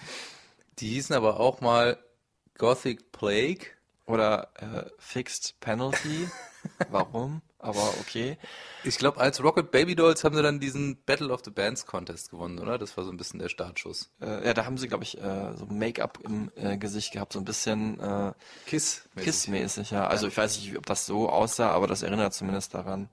[0.80, 1.98] Die hießen aber auch mal
[2.58, 3.68] Gothic Plague.
[4.08, 6.30] Oder äh, Fixed Penalty.
[6.90, 7.42] Warum?
[7.66, 8.38] Aber okay.
[8.84, 12.30] Ich glaube, als Rocket Baby Dolls haben sie dann diesen Battle of the Bands Contest
[12.30, 12.78] gewonnen, oder?
[12.78, 14.12] Das war so ein bisschen der Startschuss.
[14.22, 17.40] Äh, ja, da haben sie, glaube ich, äh, so Make-up im äh, Gesicht gehabt, so
[17.40, 18.34] ein bisschen äh,
[18.68, 19.10] Kiss.
[19.16, 20.06] Kiss-mäßig, ja.
[20.08, 23.10] Also ich weiß nicht, ob das so aussah, aber das erinnert zumindest daran.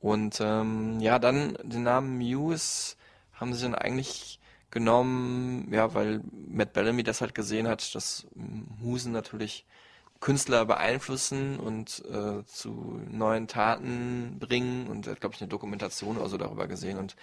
[0.00, 2.96] Und ähm, ja, dann den Namen Muse
[3.34, 9.12] haben sie dann eigentlich genommen, ja, weil Matt Bellamy das halt gesehen hat, dass Musen
[9.12, 9.66] natürlich
[10.22, 16.16] Künstler beeinflussen und äh, zu neuen Taten bringen und er hat, glaube ich, eine Dokumentation
[16.16, 17.16] oder so darüber gesehen und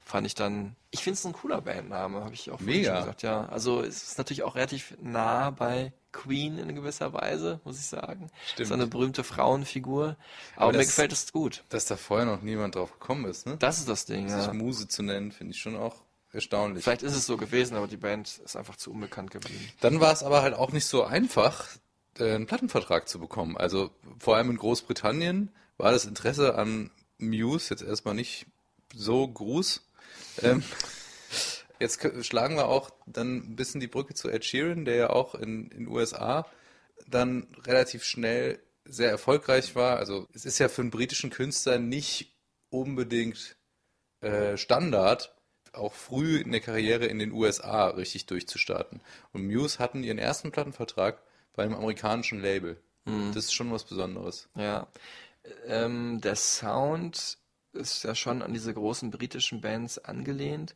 [0.00, 2.94] fand ich dann, ich finde es ein cooler Bandname, habe ich auch vorhin Mega.
[2.94, 3.46] schon gesagt, ja.
[3.46, 8.30] Also es ist natürlich auch relativ nah bei Queen in gewisser Weise, muss ich sagen.
[8.54, 8.68] Stimmt.
[8.68, 10.16] So eine berühmte Frauenfigur.
[10.56, 11.62] Aber, mir das- gefällt es gut.
[11.68, 13.56] Dass da vorher noch niemand drauf gekommen ist, ne?
[13.58, 14.52] Das ist das Ding, Sich ja.
[14.54, 15.96] Muse zu nennen, finde ich schon auch
[16.32, 16.84] erstaunlich.
[16.84, 19.68] Vielleicht ist es so gewesen, aber die Band ist einfach zu unbekannt geblieben.
[19.80, 21.66] Dann war es aber halt auch nicht so einfach,
[22.20, 23.56] einen Plattenvertrag zu bekommen.
[23.56, 28.46] Also vor allem in Großbritannien war das Interesse an Muse jetzt erstmal nicht
[28.94, 29.86] so groß.
[30.42, 30.62] Ähm,
[31.78, 35.34] Jetzt schlagen wir auch dann ein bisschen die Brücke zu Ed Sheeran, der ja auch
[35.34, 36.46] in den USA
[37.06, 39.98] dann relativ schnell sehr erfolgreich war.
[39.98, 42.34] Also es ist ja für einen britischen Künstler nicht
[42.70, 43.56] unbedingt
[44.20, 45.34] äh, Standard,
[45.72, 49.02] auch früh in der Karriere in den USA richtig durchzustarten.
[49.32, 51.20] Und Muse hatten ihren ersten Plattenvertrag
[51.56, 52.80] bei einem amerikanischen Label.
[53.34, 54.48] Das ist schon was Besonderes.
[54.56, 54.88] Ja.
[55.66, 57.38] Ähm, der Sound
[57.72, 60.74] ist ja schon an diese großen britischen Bands angelehnt.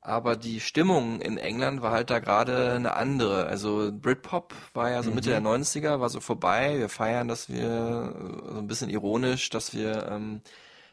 [0.00, 3.46] Aber die Stimmung in England war halt da gerade eine andere.
[3.46, 6.76] Also Britpop war ja so Mitte der 90er, war so vorbei.
[6.78, 8.12] Wir feiern, dass wir
[8.48, 10.40] so ein bisschen ironisch, dass wir ähm,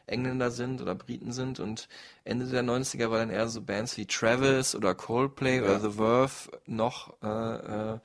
[0.06, 1.60] Engländer sind oder Briten sind.
[1.60, 1.88] Und
[2.24, 6.62] Ende der 90er war dann eher so Bands wie Travis oder Coldplay oder The Verve
[6.68, 8.00] noch äh, äh,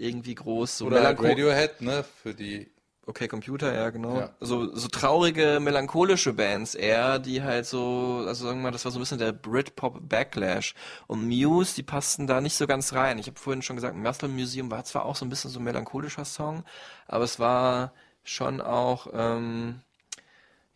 [0.00, 0.78] irgendwie groß.
[0.78, 2.70] So Oder halt Radiohead, ne, für die
[3.10, 4.18] Okay, Computer, ja, genau.
[4.18, 4.30] Ja.
[4.38, 8.92] So, so traurige, melancholische Bands eher, die halt so, also sagen wir mal, das war
[8.92, 10.74] so ein bisschen der Britpop-Backlash.
[11.08, 13.18] Und Muse, die passten da nicht so ganz rein.
[13.18, 15.64] Ich habe vorhin schon gesagt, Muscle Museum war zwar auch so ein bisschen so ein
[15.64, 16.62] melancholischer Song,
[17.08, 19.80] aber es war schon auch, ähm,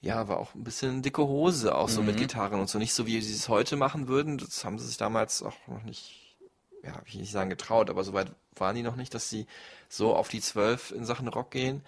[0.00, 2.78] ja, war auch ein bisschen dicke Hose, auch so mit Gitarren und so.
[2.78, 4.38] Nicht so, wie sie es heute machen würden.
[4.38, 6.23] Das haben sie sich damals auch noch nicht,
[6.84, 9.46] ja, ich will nicht sagen getraut, aber soweit waren die noch nicht, dass sie
[9.88, 11.82] so auf die Zwölf in Sachen Rock gehen.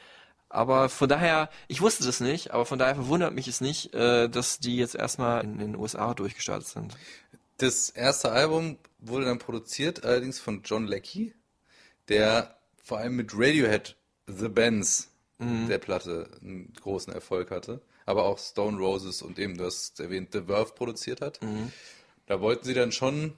[0.49, 4.29] Aber von daher, ich wusste das nicht, aber von daher verwundert mich es nicht, äh,
[4.29, 6.97] dass die jetzt erstmal in den USA durchgestartet sind.
[7.59, 11.35] Das erste Album wurde dann produziert, allerdings von John Leckie,
[12.09, 18.39] der vor allem mit Radiohead The Benz der Platte einen großen Erfolg hatte, aber auch
[18.39, 21.41] Stone Roses und eben, du hast erwähnt, The Verve produziert hat.
[22.27, 23.35] Da wollten sie dann schon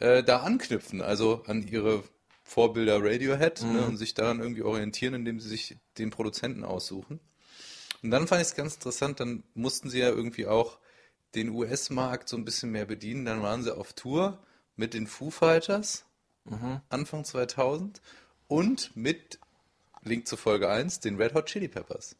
[0.00, 2.02] äh, da anknüpfen, also an ihre
[2.42, 7.20] Vorbilder Radiohead ne, und sich daran irgendwie orientieren, indem sie sich den Produzenten aussuchen.
[8.02, 10.78] Und dann fand ich es ganz interessant, dann mussten sie ja irgendwie auch
[11.34, 13.26] den US-Markt so ein bisschen mehr bedienen.
[13.26, 14.38] Dann waren sie auf Tour
[14.76, 16.06] mit den Foo Fighters
[16.88, 18.00] Anfang 2000
[18.46, 19.38] und mit
[20.02, 22.16] Link zu Folge 1, den Red Hot Chili Peppers.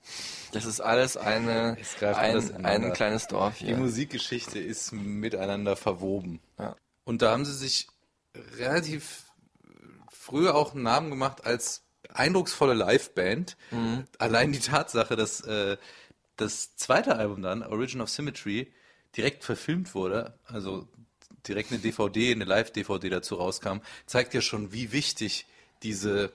[0.53, 3.77] Das ist alles eine, ein, ein kleines Dorf Die hier.
[3.77, 6.41] Musikgeschichte ist miteinander verwoben.
[6.59, 6.77] Ja.
[7.09, 7.88] Und da haben sie sich
[8.59, 9.23] relativ
[10.11, 13.57] früh auch einen Namen gemacht als eindrucksvolle Liveband.
[13.71, 14.05] Mhm.
[14.18, 15.79] Allein die Tatsache, dass äh,
[16.37, 18.75] das zweite Album dann, Origin of Symmetry,
[19.16, 20.87] direkt verfilmt wurde, also
[21.47, 25.47] direkt eine DVD, eine Live-DVD dazu rauskam, zeigt ja schon, wie wichtig
[25.83, 26.31] diese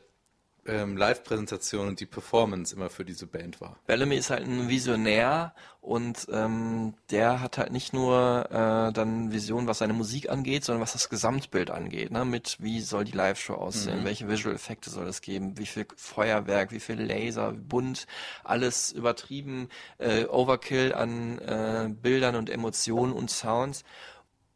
[0.65, 3.77] ähm, Live-Präsentation und die Performance immer für diese Band war.
[3.85, 9.67] Bellamy ist halt ein Visionär und ähm, der hat halt nicht nur äh, dann Vision,
[9.67, 12.11] was seine Musik angeht, sondern was das Gesamtbild angeht.
[12.11, 12.23] Ne?
[12.23, 16.79] Mit wie soll die Live-Show aussehen, welche Visual-Effekte soll es geben, wie viel Feuerwerk, wie
[16.79, 18.07] viel Laser, bunt,
[18.45, 23.83] alles übertrieben, äh, Overkill an äh, Bildern und Emotionen und Sounds.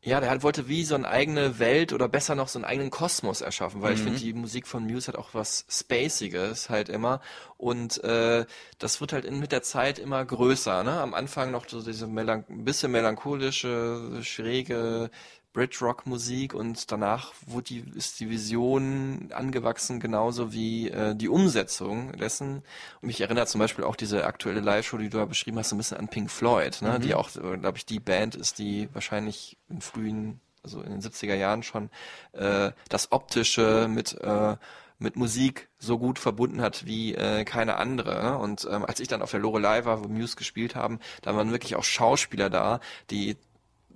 [0.08, 2.92] Ja, der hat, wollte wie so eine eigene Welt oder besser noch so einen eigenen
[2.92, 7.20] Kosmos erschaffen, weil ich finde, die Musik von Muse hat auch was Spaciges halt immer
[7.58, 8.46] und äh,
[8.80, 10.86] das wird halt in, mit der Zeit immer größer.
[10.86, 10.94] Ne?
[10.94, 15.10] Am Anfang noch so diese melan bisschen melancholische, schräge
[15.58, 22.58] Brit-Rock-Musik und danach wurde die, ist die Vision angewachsen, genauso wie äh, die Umsetzung dessen.
[23.02, 25.76] Und mich erinnert zum Beispiel auch diese aktuelle Live-Show, die du da beschrieben hast, so
[25.76, 27.00] ein bisschen an Pink Floyd, ne?
[27.00, 31.34] die auch, glaube ich, die Band ist, die wahrscheinlich in frühen, also in den 70er
[31.34, 31.90] Jahren schon
[32.34, 34.58] äh, das Optische mit äh,
[35.00, 38.24] mit Musik so gut verbunden hat wie äh, keine andere.
[38.24, 38.38] Ne?
[38.38, 41.52] Und ähm, als ich dann auf der Lorelei war, wo Muse gespielt haben, da waren
[41.52, 42.80] wirklich auch Schauspieler da,
[43.12, 43.38] die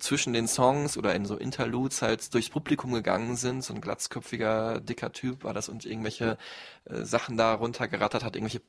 [0.01, 3.63] zwischen den Songs oder in so Interludes halt durchs Publikum gegangen sind.
[3.63, 6.37] So ein glatzköpfiger, dicker Typ war das und irgendwelche
[6.85, 8.61] äh, Sachen da runtergerattert hat, irgendwelche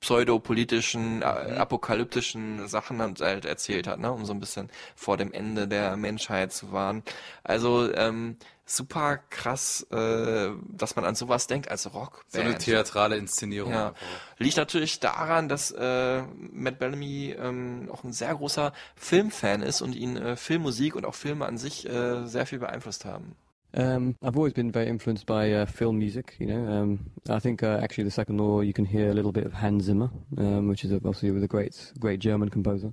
[0.00, 5.32] pseudopolitischen, äh, apokalyptischen Sachen halt halt erzählt hat, ne, um so ein bisschen vor dem
[5.32, 7.02] Ende der Menschheit zu warnen.
[7.42, 12.24] Also ähm, super krass, äh, dass man an sowas denkt als Rockband.
[12.28, 13.72] So eine theatrale Inszenierung.
[13.72, 13.88] Ja.
[13.88, 14.00] einfach.
[14.38, 16.22] Liegt natürlich daran, dass äh,
[16.52, 21.14] Matt Bellamy ähm, auch ein sehr großer Filmfan ist und ihn äh, Filmmusik und auch
[21.14, 23.36] Filme an sich äh, sehr viel beeinflusst haben.
[23.76, 26.36] Um, I've always been very influenced by uh, film music.
[26.38, 29.32] You know, um, I think uh, actually the second law you can hear a little
[29.32, 32.92] bit of Hans Zimmer, um, which is obviously with a great, great German composer,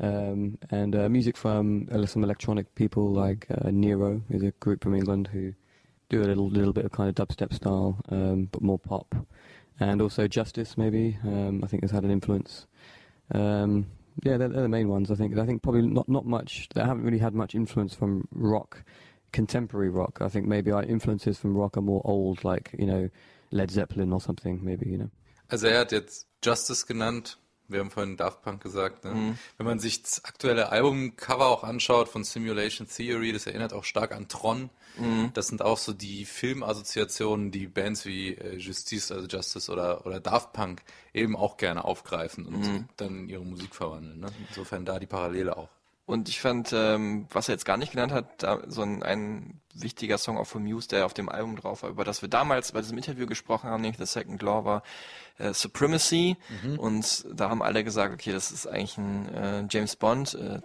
[0.00, 4.82] um, and uh, music from uh, some electronic people like uh, Nero is a group
[4.82, 5.54] from England who
[6.08, 9.14] do a little, little bit of kind of dubstep style, um, but more pop,
[9.80, 11.18] and also Justice maybe.
[11.24, 12.66] Um, I think has had an influence.
[13.32, 13.86] Um,
[14.22, 15.10] yeah, they're, they're the main ones.
[15.10, 15.36] I think.
[15.38, 16.68] I think probably not not much.
[16.74, 18.84] They haven't really had much influence from rock
[19.32, 20.18] contemporary rock.
[20.20, 23.10] I think maybe our influences from rock are more old, like you know
[23.50, 24.60] Led Zeppelin or something.
[24.62, 25.10] Maybe you know.
[25.50, 29.04] Also er hat jetzt Justice genannt, Wir haben vorhin Daft Punk gesagt.
[29.04, 29.12] Ne?
[29.14, 29.38] Mhm.
[29.58, 34.12] Wenn man sich das aktuelle Albumcover auch anschaut von Simulation Theory, das erinnert auch stark
[34.12, 34.70] an Tron.
[34.96, 35.30] Mhm.
[35.34, 40.18] Das sind auch so die Filmassoziationen, die Bands wie äh, Justice, also Justice oder, oder
[40.20, 40.82] Daft Punk
[41.14, 42.88] eben auch gerne aufgreifen und Mhm.
[42.96, 44.20] dann ihre Musik verwandeln.
[44.20, 44.28] Ne?
[44.48, 45.68] Insofern da die Parallele auch.
[46.08, 49.60] Und ich fand, ähm, was er jetzt gar nicht genannt hat, da, so ein, ein
[49.74, 52.72] wichtiger Song auch von Muse, der auf dem Album drauf war, über das wir damals
[52.72, 54.82] bei diesem Interview gesprochen haben, nämlich The Second Law war
[55.36, 56.38] äh, Supremacy.
[56.62, 56.78] Mhm.
[56.78, 60.62] Und da haben alle gesagt, okay, das ist eigentlich ein äh, James Bond äh,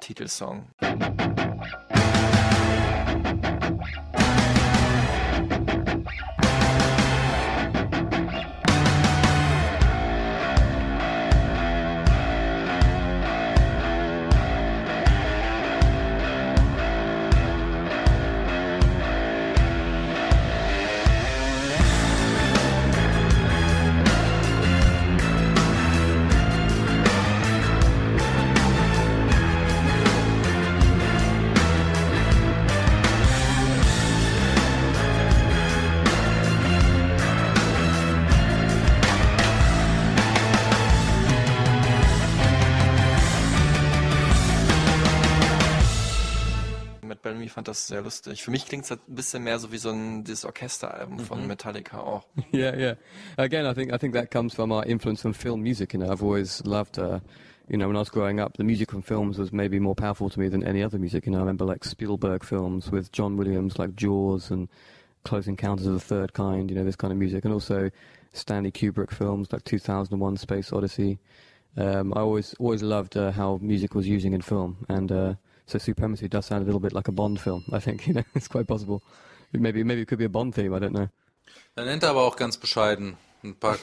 [47.54, 47.64] Titelsong.
[47.64, 48.44] Matt Bellamy fand das sehr lustig.
[48.44, 51.48] Für mich klingt es ein bisschen mehr so wie so ein dieses Orchesteralbum von Mhm.
[51.48, 52.24] Metallica auch.
[52.54, 52.96] yeah, yeah.
[53.38, 55.94] Again, I think I think that comes from our influence from film music.
[55.94, 56.98] You know, I've always loved.
[56.98, 57.20] Uh,
[57.70, 60.30] you know, when I was growing up, the music from films was maybe more powerful
[60.30, 61.26] to me than any other music.
[61.26, 64.68] You know, I remember like Spielberg films with John Williams, like Jaws and
[65.24, 66.70] Close Encounters of the Third Kind.
[66.70, 67.90] You know, this kind of music, and also
[68.34, 71.20] Stanley Kubrick films like 2001: Space Odyssey.
[71.78, 75.34] Um, I always always loved uh, how music was using in film, and uh,
[75.66, 77.64] so Supremacy does sound a little bit like a Bond film.
[77.72, 79.02] I think you know it's quite possible.
[79.52, 80.74] Maybe maybe it could be a Bond theme.
[80.74, 81.10] I don't know.
[81.76, 83.78] Dann nennt er aber auch ganz bescheiden ein paar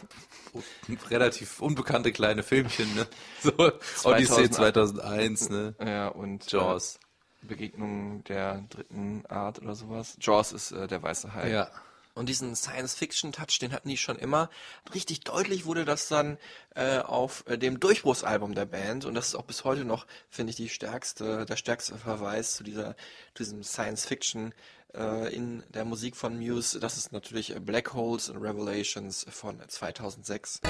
[1.11, 3.07] relativ unbekannte kleine Filmchen, ne?
[3.43, 5.75] So, Odyssey 2001, ne?
[5.85, 6.97] Ja, und Jaws.
[6.97, 10.17] Äh, Begegnung der dritten Art oder sowas.
[10.21, 11.51] Jaws ist äh, der weiße Hai.
[11.51, 11.71] Ja.
[12.15, 14.51] Und diesen Science-Fiction-Touch, den hatten die schon immer.
[14.95, 16.39] Richtig deutlich wurde das dann
[16.75, 19.05] äh, auf äh, dem Durchbruchsalbum der Band.
[19.05, 22.65] Und das ist auch bis heute noch, finde ich, die stärkste, der stärkste Verweis zu
[22.65, 22.97] dieser,
[23.35, 24.55] zu diesem Science-Fiction
[24.95, 26.81] äh, in der Musik von Muse.
[26.81, 30.61] Das ist natürlich Black Holes and Revelations von 2006.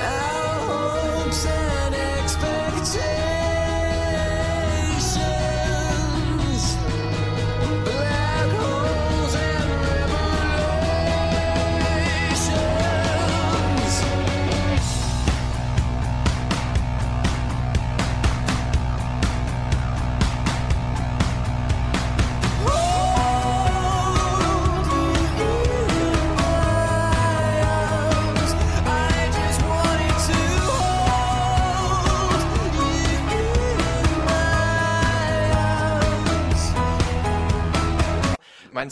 [1.30, 3.59] hopes and expectations.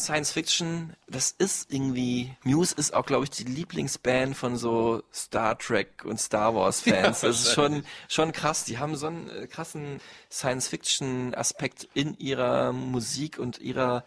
[0.08, 5.58] Science Fiction, das ist irgendwie, Muse ist auch, glaube ich, die Lieblingsband von so Star
[5.58, 7.20] Trek und Star Wars Fans.
[7.20, 8.64] Ja, das ist schon, schon krass.
[8.64, 10.00] Die haben so einen äh, krassen
[10.32, 14.02] Science Fiction Aspekt in ihrer Musik und ihrer,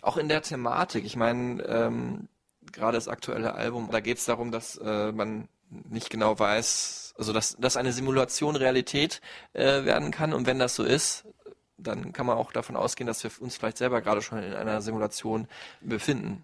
[0.00, 1.04] auch in der Thematik.
[1.04, 2.28] Ich meine, ähm,
[2.72, 7.34] gerade das aktuelle Album, da geht es darum, dass äh, man nicht genau weiß, also
[7.34, 9.20] dass, dass eine Simulation Realität
[9.52, 11.26] äh, werden kann und wenn das so ist,
[11.82, 14.80] dann kann man auch davon ausgehen, dass wir uns vielleicht selber gerade schon in einer
[14.82, 15.48] Simulation
[15.80, 16.42] befinden.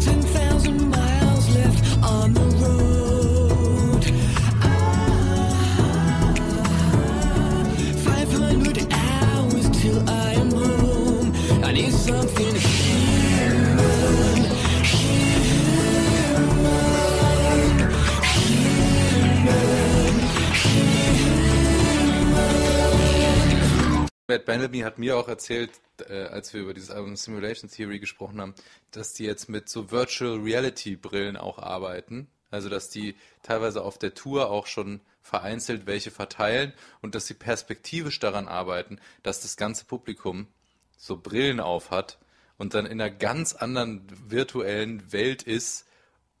[0.00, 0.92] 10,000
[24.32, 25.70] Matt Bellamy hat mir auch erzählt,
[26.08, 28.54] äh, als wir über dieses Album Simulation Theory gesprochen haben,
[28.90, 32.28] dass die jetzt mit so Virtual Reality Brillen auch arbeiten.
[32.50, 37.34] Also, dass die teilweise auf der Tour auch schon vereinzelt welche verteilen und dass sie
[37.34, 40.46] perspektivisch daran arbeiten, dass das ganze Publikum
[40.96, 42.18] so Brillen auf hat
[42.56, 45.86] und dann in einer ganz anderen virtuellen Welt ist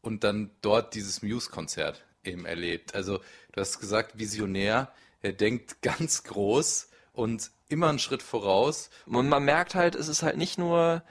[0.00, 2.94] und dann dort dieses Muse-Konzert eben erlebt.
[2.94, 3.18] Also,
[3.52, 8.90] du hast gesagt, visionär, er denkt ganz groß und immer einen Schritt voraus.
[9.06, 11.02] Und man merkt halt, es ist halt nicht nur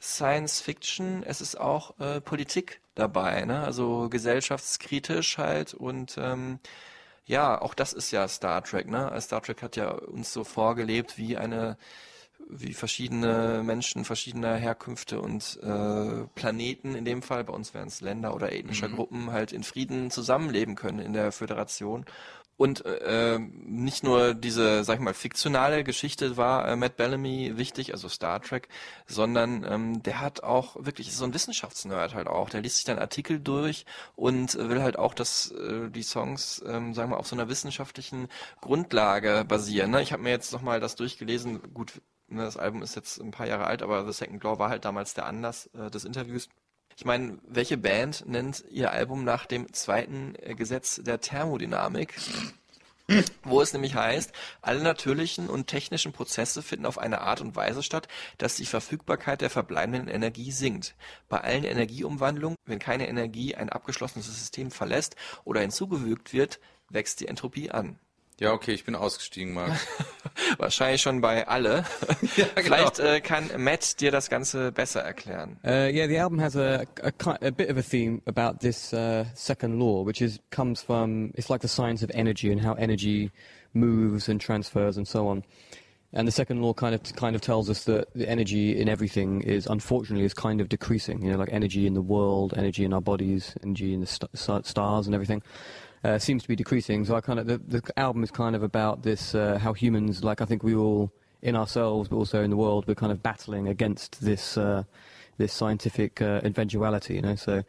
[0.00, 3.62] Science Fiction, es ist auch äh, Politik dabei, ne?
[3.62, 6.58] Also gesellschaftskritisch halt und ähm,
[7.26, 9.12] ja, auch das ist ja Star Trek, ne?
[9.20, 11.76] Star Trek hat ja uns so vorgelebt, wie eine
[12.48, 18.00] wie verschiedene Menschen verschiedener Herkünfte und äh, Planeten in dem Fall, bei uns wären es
[18.00, 18.96] Länder oder ethnischer Mhm.
[18.96, 22.06] Gruppen, halt in Frieden zusammenleben können in der Föderation.
[22.60, 27.94] Und äh, nicht nur diese, sag ich mal, fiktionale Geschichte war äh, Matt Bellamy wichtig,
[27.94, 28.68] also Star Trek,
[29.06, 32.50] sondern ähm, der hat auch wirklich ist so ein Wissenschaftsnerd halt auch.
[32.50, 36.92] Der liest sich dann Artikel durch und will halt auch, dass äh, die Songs, ähm,
[36.92, 38.28] sagen wir, auf so einer wissenschaftlichen
[38.60, 39.92] Grundlage basieren.
[39.92, 40.02] Ne?
[40.02, 41.72] Ich habe mir jetzt nochmal das durchgelesen.
[41.72, 44.68] Gut, ne, das Album ist jetzt ein paar Jahre alt, aber The Second Law war
[44.68, 46.50] halt damals der Anlass äh, des Interviews.
[47.00, 52.14] Ich meine, welche Band nennt ihr Album nach dem zweiten äh, Gesetz der Thermodynamik?
[53.42, 57.82] Wo es nämlich heißt, alle natürlichen und technischen Prozesse finden auf eine Art und Weise
[57.82, 60.94] statt, dass die Verfügbarkeit der verbleibenden Energie sinkt.
[61.30, 67.28] Bei allen Energieumwandlungen, wenn keine Energie ein abgeschlossenes System verlässt oder hinzugefügt wird, wächst die
[67.28, 67.98] Entropie an.
[68.40, 69.70] Ja, okay, ich bin ausgestiegen, Marc.
[70.58, 71.84] Wahrscheinlich schon bei alle.
[72.36, 73.08] Ja, Vielleicht genau.
[73.10, 75.58] äh, kann Matt dir das Ganze besser erklären.
[75.62, 78.94] Uh, yeah, the album has a, a, ki- a bit of a theme about this
[78.94, 82.72] uh, second law, which is comes from it's like the science of energy and how
[82.74, 83.30] energy
[83.74, 85.42] moves and transfers and so on.
[86.12, 89.42] And the second law kind of kind of tells us that the energy in everything
[89.42, 91.22] is unfortunately is kind of decreasing.
[91.22, 94.30] You know, like energy in the world, energy in our bodies, energy in the st-
[94.34, 95.42] st- stars and everything.
[96.02, 97.04] Uh, seems to be decreasing.
[97.04, 100.24] So I kind of the, the album is kind of about this uh, how humans,
[100.24, 103.22] like I think we all in ourselves, but also in the world, we're kind of
[103.22, 104.84] battling against this uh,
[105.36, 107.16] this scientific uh, eventuality.
[107.16, 107.62] You know, so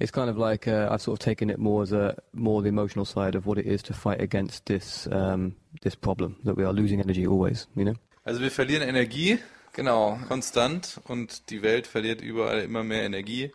[0.00, 2.68] it's kind of like uh, I've sort of taken it more as a more the
[2.68, 6.64] emotional side of what it is to fight against this um, this problem that we
[6.64, 7.68] are losing energy always.
[7.76, 7.94] You know.
[8.26, 9.38] Also wir verlieren Energie
[9.76, 10.18] Genau.
[10.26, 13.52] konstant und die Welt verliert überall immer mehr Energie.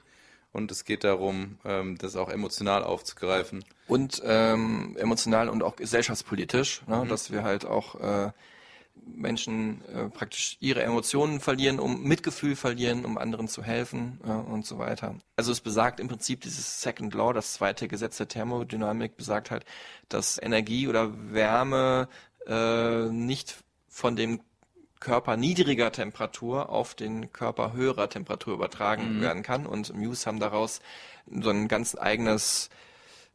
[0.53, 3.63] Und es geht darum, ähm, das auch emotional aufzugreifen.
[3.87, 8.31] und ähm, emotional und auch gesellschaftspolitisch, ne, dass wir halt auch äh,
[9.05, 14.65] Menschen äh, praktisch ihre Emotionen verlieren, um Mitgefühl verlieren, um anderen zu helfen äh, und
[14.65, 15.15] so weiter.
[15.35, 19.65] Also es besagt im Prinzip dieses Second Law, das zweite Gesetz der Thermodynamik, besagt halt,
[20.09, 22.07] dass Energie oder Wärme
[22.47, 23.57] äh, nicht
[23.89, 24.41] von dem
[25.01, 29.65] Körper niedriger Temperatur auf den Körper höherer Temperatur übertragen werden kann.
[29.65, 30.79] Und Muse haben daraus
[31.29, 32.69] so ein ganz eigenes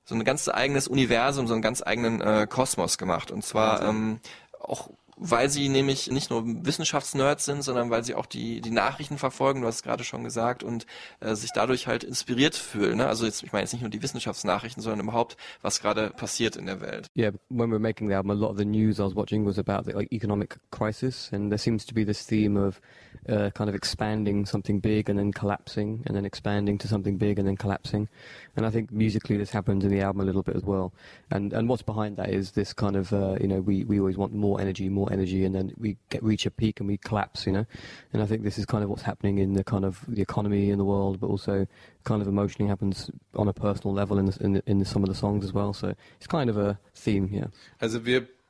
[0.07, 3.33] so ein ganz eigenes Universum, so einen ganz eigenen äh, Kosmos gemacht.
[3.33, 4.21] Und zwar ähm,
[4.61, 9.19] auch, weil sie nämlich nicht nur Wissenschaftsnerds sind, sondern weil sie auch die, die Nachrichten
[9.19, 10.87] verfolgen, du hast es gerade schon gesagt, und
[11.21, 12.99] äh, sich dadurch halt inspiriert fühlen.
[12.99, 13.07] Ne?
[13.07, 16.67] Also jetzt, ich meine jetzt nicht nur die Wissenschaftsnachrichten, sondern überhaupt, was gerade passiert in
[16.67, 17.07] der Welt.
[17.17, 19.47] Yeah, when we were making the album, a lot of the news I was watching
[19.47, 22.81] was about the like, economic crisis, and there seems to be this theme of
[23.29, 27.39] uh, kind of expanding something big and then collapsing, and then expanding to something big
[27.39, 28.09] and then collapsing.
[28.57, 30.93] And I think musically this happens in the album a little bit as well.
[31.31, 34.17] And and what's behind that is this kind of uh, you know we, we always
[34.17, 37.47] want more energy, more energy, and then we get reach a peak and we collapse,
[37.47, 37.67] you know.
[38.13, 40.71] And I think this is kind of what's happening in the kind of the economy
[40.71, 41.67] in the world, but also
[42.05, 45.03] kind of emotionally happens on a personal level in the, in, the, in the, some
[45.03, 45.73] of the songs as well.
[45.73, 47.47] So it's kind of a theme, yeah.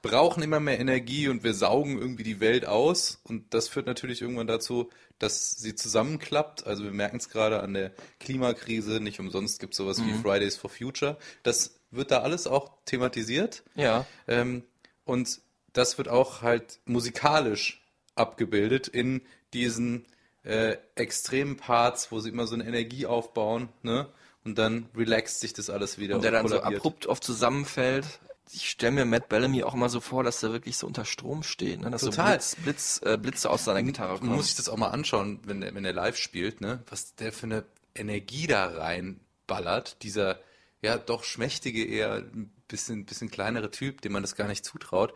[0.03, 3.21] Brauchen immer mehr Energie und wir saugen irgendwie die Welt aus.
[3.25, 6.67] Und das führt natürlich irgendwann dazu, dass sie zusammenklappt.
[6.67, 9.01] Also wir merken es gerade an der Klimakrise.
[9.01, 11.17] Nicht umsonst gibt es sowas wie Fridays for Future.
[11.43, 13.63] Das wird da alles auch thematisiert.
[13.75, 14.07] Ja.
[14.29, 14.63] Ähm,
[15.05, 15.41] und
[15.73, 17.83] das wird auch halt musikalisch
[18.15, 19.23] abgebildet in
[19.53, 20.07] diesen
[20.43, 24.09] äh, extremen Parts, wo sie immer so eine Energie aufbauen, ne?
[24.45, 28.21] Und dann relaxt sich das alles wieder Und der dann so abrupt oft zusammenfällt.
[28.53, 31.43] Ich stelle mir Matt Bellamy auch immer so vor, dass er wirklich so unter Strom
[31.43, 31.91] steht, ne?
[31.91, 32.41] dass Total.
[32.41, 34.37] so Blitz, Blitz, äh, Blitze aus seiner Gitarre Man kommen.
[34.37, 36.83] muss sich das auch mal anschauen, wenn der, wenn live spielt, ne?
[36.89, 40.03] Was der für eine Energie da reinballert.
[40.03, 40.39] Dieser,
[40.83, 45.15] ja, doch schmächtige, eher ein bisschen, bisschen kleinere Typ, dem man das gar nicht zutraut.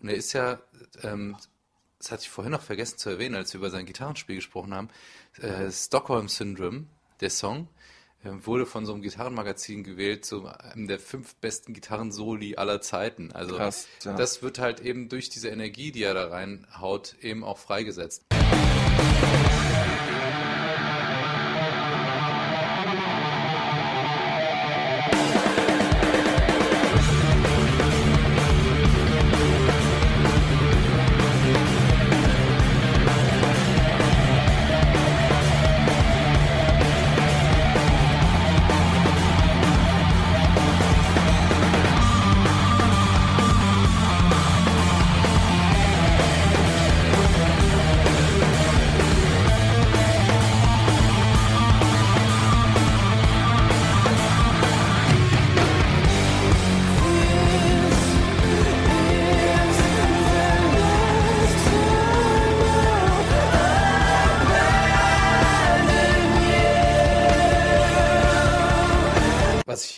[0.00, 0.60] Und er ist ja,
[1.02, 1.36] ähm,
[1.98, 4.88] das hatte ich vorhin noch vergessen zu erwähnen, als wir über sein Gitarrenspiel gesprochen haben,
[5.38, 6.86] äh, Stockholm Syndrome,
[7.20, 7.68] der Song,
[8.22, 13.32] wurde von so einem Gitarrenmagazin gewählt zu einem der fünf besten Gitarrensoli aller Zeiten.
[13.32, 14.14] Also Krass, ja.
[14.14, 18.24] das wird halt eben durch diese Energie, die er da reinhaut, eben auch freigesetzt.
[18.30, 19.47] Thank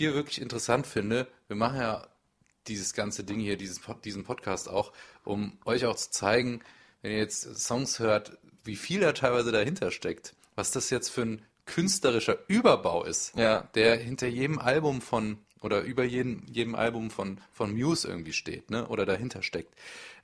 [0.01, 2.07] hier wirklich interessant finde, wir machen ja
[2.66, 4.92] dieses ganze Ding hier, dieses, diesen Podcast auch,
[5.24, 6.61] um euch auch zu zeigen,
[7.03, 10.34] wenn ihr jetzt Songs hört, wie viel da teilweise dahinter steckt.
[10.55, 13.68] Was das jetzt für ein künstlerischer Überbau ist, Ja.
[13.74, 18.70] der hinter jedem Album von oder über jedem, jedem Album von, von Muse irgendwie steht,
[18.70, 18.88] ne?
[18.88, 19.74] Oder dahinter steckt.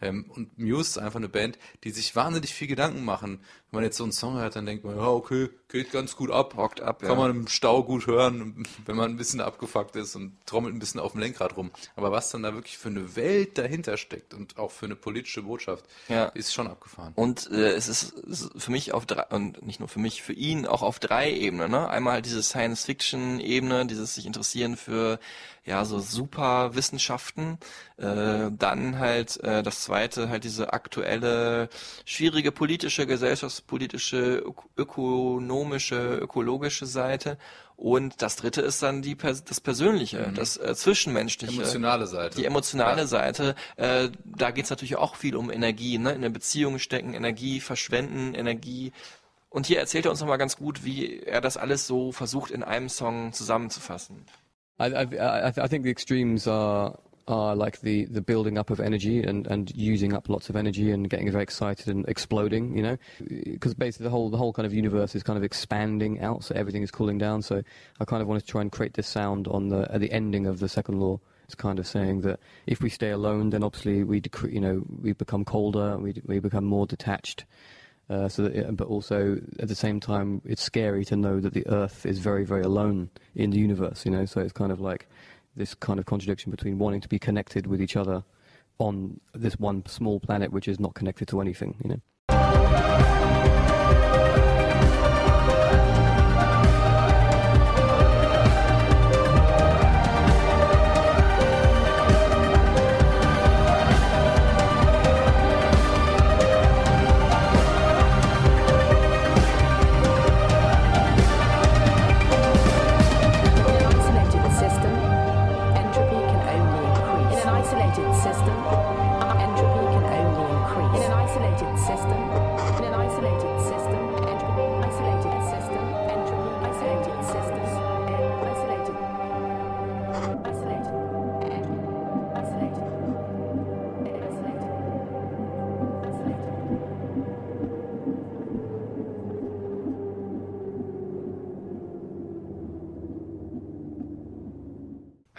[0.01, 3.41] Ähm, und Muse ist einfach eine Band, die sich wahnsinnig viel Gedanken machen.
[3.71, 6.31] Wenn man jetzt so einen Song hört, dann denkt man, ja, okay, geht ganz gut
[6.31, 6.57] ab.
[6.57, 7.15] Rockt ab, Kann ja.
[7.17, 11.01] man im Stau gut hören, wenn man ein bisschen abgefuckt ist und trommelt ein bisschen
[11.01, 11.71] auf dem Lenkrad rum.
[11.97, 15.43] Aber was dann da wirklich für eine Welt dahinter steckt und auch für eine politische
[15.43, 16.27] Botschaft, Ja.
[16.27, 17.13] ist schon abgefahren.
[17.17, 18.15] Und äh, es, ist,
[18.57, 21.71] für mich auf drei, und nicht nur für mich, für ihn auch auf drei Ebenen.
[21.71, 21.89] Ne?
[21.89, 25.19] Einmal halt diese Science-Fiction-Ebene, dieses sich interessieren für
[25.65, 27.59] ja so super Wissenschaften.
[27.97, 31.69] Äh, dann halt äh, das zweite, halt diese aktuelle,
[32.05, 33.56] schwierige politische, gesellschaftspolitische,
[34.45, 37.39] ök- ökonomische, ökologische Seite.
[37.77, 41.61] Und das dritte ist dann die das Persönliche, das äh, Zwischenmenschliche.
[41.61, 42.37] Emotionale Seite.
[42.39, 43.07] Die emotionale Ja.
[43.07, 46.13] Seite, äh, da geht's natürlich auch viel um Energie, ne?
[46.13, 48.93] in der Beziehung stecken, Energie verschwenden, Energie.
[49.51, 52.63] Und hier erzählt er uns nochmal ganz gut, wie er das alles so versucht in
[52.63, 54.25] einem Song zusammenzufassen.
[54.81, 56.99] I, I, I think the extremes are
[57.29, 60.93] are like the, the building up of energy and, and using up lots of energy
[60.93, 62.97] and getting very excited and exploding, you know,
[63.45, 66.55] because basically the whole the whole kind of universe is kind of expanding out, so
[66.55, 67.43] everything is cooling down.
[67.43, 67.63] So
[68.01, 70.47] I kind of wanted to try and create this sound on the at the ending
[70.47, 71.19] of the second law.
[71.45, 74.85] It's kind of saying that if we stay alone, then obviously we decre- you know
[75.03, 77.45] we become colder, we we become more detached.
[78.09, 81.55] Uh, so that it, but also at the same time, it's scary to know that
[81.55, 84.05] the Earth is very, very alone in the universe.
[84.05, 85.09] You know, so it's kind of like
[85.57, 88.23] this kind of contradiction between wanting to be connected with each other
[88.79, 91.77] on this one small planet which is not connected to anything.
[91.83, 92.01] You know.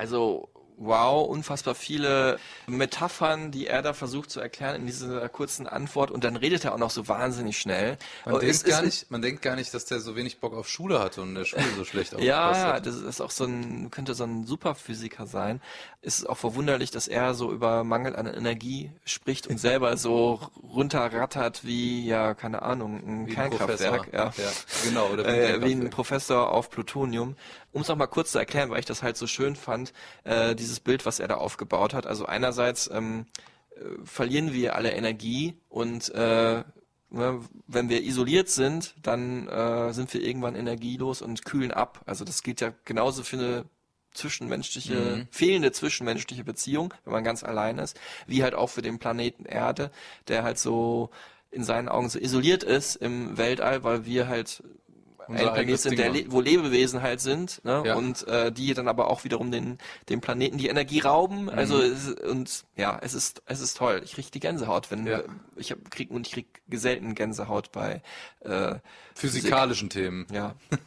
[0.07, 0.47] Also,
[0.87, 6.11] wow, unfassbar viele Metaphern, die er da versucht zu erklären in dieser kurzen Antwort.
[6.11, 7.97] Und dann redet er auch noch so wahnsinnig schnell.
[8.25, 10.39] Man, Und es denkt gar ist- nicht, man denkt gar nicht, dass der so wenig
[10.39, 12.85] Bock auf Schule hatte und in der Schule so schlecht aufgepasst Ja, hat.
[12.85, 15.61] das ist auch so ein, könnte so ein Superphysiker sein.
[16.01, 20.39] Es ist auch verwunderlich, dass er so über Mangel an Energie spricht und selber so
[20.63, 24.11] runterrattert wie, ja, keine Ahnung, ein Wie Kernkraftwerk.
[24.11, 24.33] Professor.
[24.45, 24.51] Ja,
[24.85, 25.89] genau, oder wie ein äh, wie ein.
[25.89, 27.35] Professor auf Plutonium.
[27.73, 30.55] Um es noch mal kurz zu erklären, weil ich das halt so schön fand, äh,
[30.55, 32.05] dieses Bild, was er da aufgebaut hat.
[32.05, 33.25] Also einerseits ähm,
[33.75, 36.63] äh, verlieren wir alle Energie und äh,
[37.09, 42.01] ne, wenn wir isoliert sind, dann äh, sind wir irgendwann energielos und kühlen ab.
[42.05, 43.65] Also das gilt ja genauso für eine
[44.13, 45.27] zwischenmenschliche, Mhm.
[45.31, 49.91] fehlende zwischenmenschliche Beziehung, wenn man ganz allein ist, wie halt auch für den Planeten Erde,
[50.27, 51.11] der halt so
[51.51, 54.63] in seinen Augen so isoliert ist im Weltall, weil wir halt
[55.35, 57.83] ein Planet sind, der, wo Lebewesen halt sind, ne?
[57.85, 57.95] Ja.
[57.95, 59.77] und äh, die dann aber auch wiederum den,
[60.09, 61.49] dem Planeten die Energie rauben.
[61.49, 61.81] Also Mhm.
[61.83, 64.01] es, ist- und ja, es ist es ist toll.
[64.03, 65.23] Ich krieg die Gänsehaut, wenn Ja.
[65.55, 68.01] ich hab, krieg und ich krieg selten Gänsehaut bei
[68.41, 68.75] äh,
[69.15, 70.25] Physikalischen Themen.
[70.27, 70.35] Physik.
[70.35, 70.55] Ja.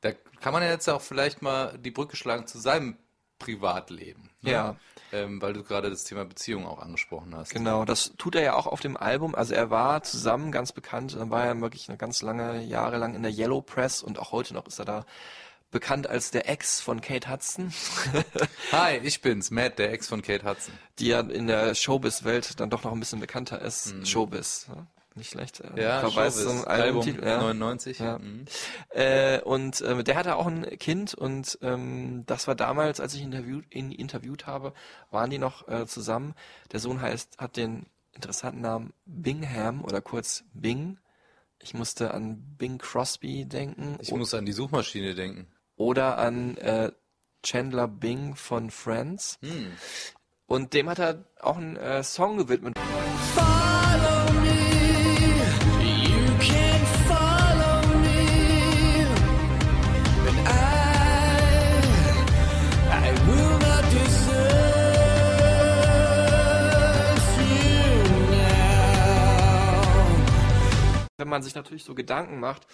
[0.00, 2.96] Da kann man ja jetzt auch vielleicht mal die Brücke schlagen zu seinem
[3.38, 4.30] Privatleben.
[4.42, 4.50] Ne?
[4.52, 4.76] Ja.
[5.14, 7.50] Ähm, weil du gerade das Thema Beziehung auch angesprochen hast.
[7.50, 9.36] Genau, das tut er ja auch auf dem Album.
[9.36, 13.14] Also er war zusammen ganz bekannt, dann war er wirklich eine ganz lange Jahre lang
[13.14, 15.06] in der Yellow Press und auch heute noch ist er da
[15.70, 17.72] bekannt als der Ex von Kate Hudson,
[18.72, 20.72] Hi, ich bin's, Matt, der Ex von Kate Hudson.
[20.98, 23.94] die ja in der Showbiz-Welt dann doch noch ein bisschen bekannter ist.
[24.06, 24.86] Showbiz, ne?
[25.14, 25.60] Nicht schlecht.
[25.60, 25.82] äh.
[25.82, 27.38] Ja, Verweis zum Album Albumtitel, ja.
[27.38, 27.98] 99.
[27.98, 28.18] Ja.
[28.18, 28.44] Mhm.
[28.90, 33.20] Äh, und äh, der hatte auch ein Kind und ähm, das war damals, als ich
[33.20, 34.72] ihn interviewt, ihn interviewt habe,
[35.10, 36.34] waren die noch äh, zusammen.
[36.72, 40.98] Der Sohn heißt, hat den interessanten Namen Bingham oder kurz Bing.
[41.60, 43.96] Ich musste an Bing Crosby denken.
[44.00, 45.46] Ich muss an die Suchmaschine denken.
[45.76, 46.92] oder an äh,
[47.42, 49.38] Chandler Bing von Friends.
[49.42, 49.72] Hm.
[50.46, 52.74] Und dem hat er auch einen äh, Song gewidmet.
[53.34, 54.13] Follow
[71.28, 72.66] man sich natürlich so Gedanken macht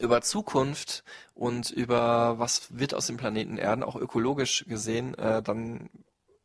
[0.00, 5.90] über Zukunft und über was wird aus dem Planeten Erden, auch ökologisch gesehen, äh, dann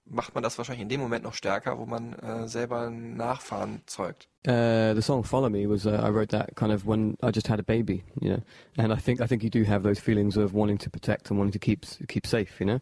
[0.10, 4.28] macht man das wahrscheinlich in dem Moment noch stärker, wo man äh, selber Nachfahren zeugt.
[4.48, 7.48] Uh, the song "Follow Me" was uh, I wrote that kind of when I just
[7.48, 8.42] had a baby, you know,
[8.78, 11.38] and I think I think you do have those feelings of wanting to protect and
[11.38, 12.80] wanting to keep keep safe, you know,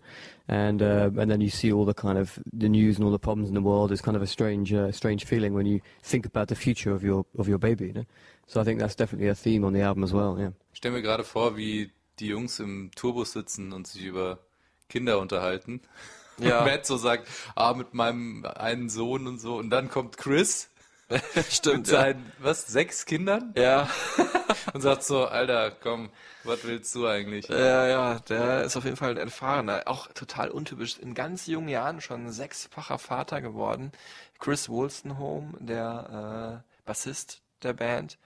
[0.48, 3.18] and uh, and then you see all the kind of the news and all the
[3.18, 3.92] problems in the world.
[3.92, 7.04] It's kind of a strange uh, strange feeling when you think about the future of
[7.04, 8.06] your of your baby, you know.
[8.48, 10.38] So I think that's definitely a theme on the album as well.
[10.38, 10.52] Yeah.
[10.72, 14.40] Ich stelle mir gerade vor, wie die Jungs im Tourbus sitzen und sich über
[14.90, 15.82] Kinder unterhalten.
[16.38, 16.60] Ja.
[16.60, 19.58] Und Matt so sagt, ah, mit meinem einen Sohn und so.
[19.58, 20.70] Und dann kommt Chris
[21.50, 22.02] Stimmt, mit ja.
[22.02, 23.54] seinen, was, sechs Kindern?
[23.56, 23.90] Ja.
[24.74, 26.10] Und sagt so, Alter, komm,
[26.44, 27.48] was willst du eigentlich?
[27.48, 29.84] Ja, ja, der ist auf jeden Fall ein erfahrener.
[29.86, 30.98] Auch total untypisch.
[30.98, 33.92] In ganz jungen Jahren schon sechsfacher Vater geworden.
[34.40, 38.18] Chris Wolstenholme, der äh, Bassist der Band.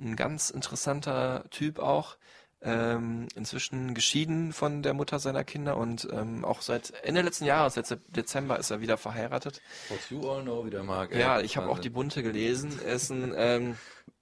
[0.00, 2.16] Ein ganz interessanter Typ auch.
[2.60, 7.74] Ähm, inzwischen geschieden von der Mutter seiner Kinder und ähm, auch seit Ende letzten Jahres,
[7.74, 9.62] seit Dezember, ist er wieder verheiratet.
[9.88, 11.12] What you all know, wie der mag.
[11.12, 11.20] ey.
[11.20, 12.80] Ja, ich habe auch die Bunte gelesen.
[12.84, 13.76] Er ist ein ähm,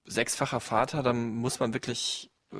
[0.05, 2.57] sechsfacher Vater, da muss man wirklich äh,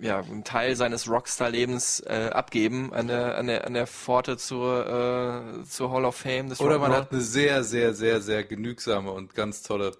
[0.00, 5.60] ja, einen Teil seines Rockstar-Lebens äh, abgeben an der, an der, an der Pforte zur,
[5.60, 9.34] äh, zur Hall of Fame Oder man hat eine sehr, sehr, sehr, sehr genügsame und
[9.34, 9.92] ganz tolle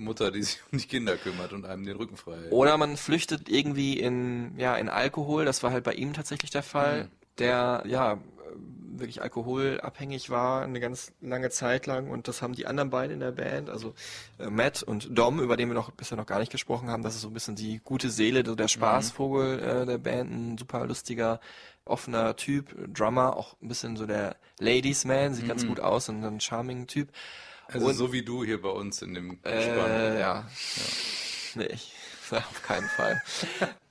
[0.00, 2.52] Mutter, die sich um die Kinder kümmert und einem den Rücken frei hält.
[2.52, 6.62] Oder man flüchtet irgendwie in, ja, in Alkohol, das war halt bei ihm tatsächlich der
[6.62, 7.08] Fall, Mhm.
[7.38, 8.18] der, ja, äh,
[8.98, 13.20] wirklich alkoholabhängig war eine ganz lange Zeit lang und das haben die anderen beiden in
[13.20, 13.94] der Band, also
[14.38, 17.14] äh, Matt und Dom, über den wir noch bisher noch gar nicht gesprochen haben, das
[17.14, 21.40] ist so ein bisschen die gute Seele, der Spaßvogel äh, der Band, ein super lustiger,
[21.86, 25.68] offener Typ, Drummer, auch ein bisschen so der Ladies Man, sieht ganz Mhm.
[25.68, 27.08] gut aus und ein charming Typ.
[27.72, 30.48] Also Und- so wie du hier bei uns in dem äh, ja.
[31.54, 31.92] Nee, ich,
[32.30, 33.20] auf keinen Fall.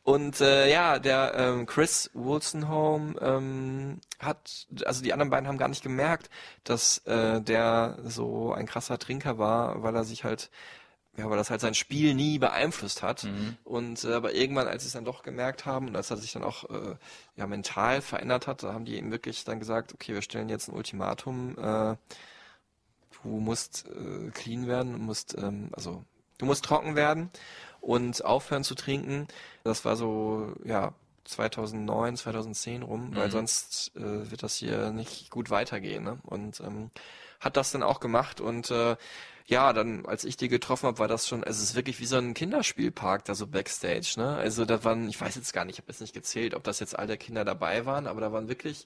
[0.04, 5.68] Und äh, ja, der ähm, Chris Wolstenholme ähm, hat, also die anderen beiden haben gar
[5.68, 6.30] nicht gemerkt,
[6.64, 10.50] dass äh, der so ein krasser Trinker war, weil er sich halt,
[11.18, 13.28] ja, weil das halt sein Spiel nie beeinflusst hat.
[13.66, 16.32] Und äh, aber irgendwann, als sie es dann doch gemerkt haben und als er sich
[16.32, 16.96] dann auch äh,
[17.36, 20.70] ja mental verändert hat, da haben die ihm wirklich dann gesagt, okay, wir stellen jetzt
[20.70, 21.56] ein Ultimatum.
[21.58, 21.96] Äh,
[23.24, 26.04] du musst äh, clean werden, du musst, ähm, also
[26.38, 27.30] du musst trocken werden
[27.82, 29.28] und aufhören zu trinken.
[29.64, 30.94] Das war so, ja,
[31.26, 33.32] 2009, 2010 rum, weil Mhm.
[33.32, 36.04] sonst äh, wird das hier nicht gut weitergehen.
[36.04, 36.20] Ne?
[36.24, 36.90] Und ähm,
[37.40, 38.96] hat das dann auch gemacht und äh,
[39.48, 42.06] ja, dann, als ich die getroffen habe, war das schon, also es ist wirklich wie
[42.06, 44.36] so ein Kinderspielpark da so Backstage, ne?
[44.36, 46.80] Also da waren, ich weiß jetzt gar nicht, ich habe jetzt nicht gezählt, ob das
[46.80, 48.86] jetzt alle Kinder dabei waren, aber da waren wirklich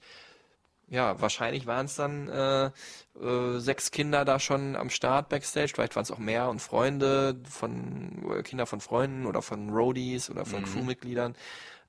[0.90, 5.72] ja, wahrscheinlich waren es dann äh, äh, sechs Kinder da schon am Start backstage.
[5.74, 10.30] Vielleicht waren es auch mehr und Freunde von äh, Kinder von Freunden oder von Roadies
[10.30, 10.66] oder von Mhm.
[10.66, 11.36] Crewmitgliedern.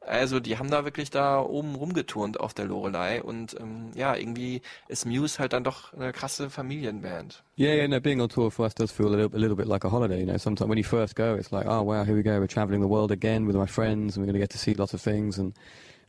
[0.06, 4.60] Also die haben da wirklich da oben rumgeturnt auf der Lorelei und ähm, ja, irgendwie
[4.86, 7.42] ist Muse halt dann doch eine krasse Familienband.
[7.56, 9.66] Yeah, yeah, no, being on tour for us does feel a little, a little bit
[9.66, 10.36] like a holiday, you know.
[10.36, 12.86] Sometimes when you first go, it's like, oh wow, here we go, we're traveling the
[12.86, 15.38] world again with my friends, and we're going to get to see lots of things.
[15.38, 15.54] And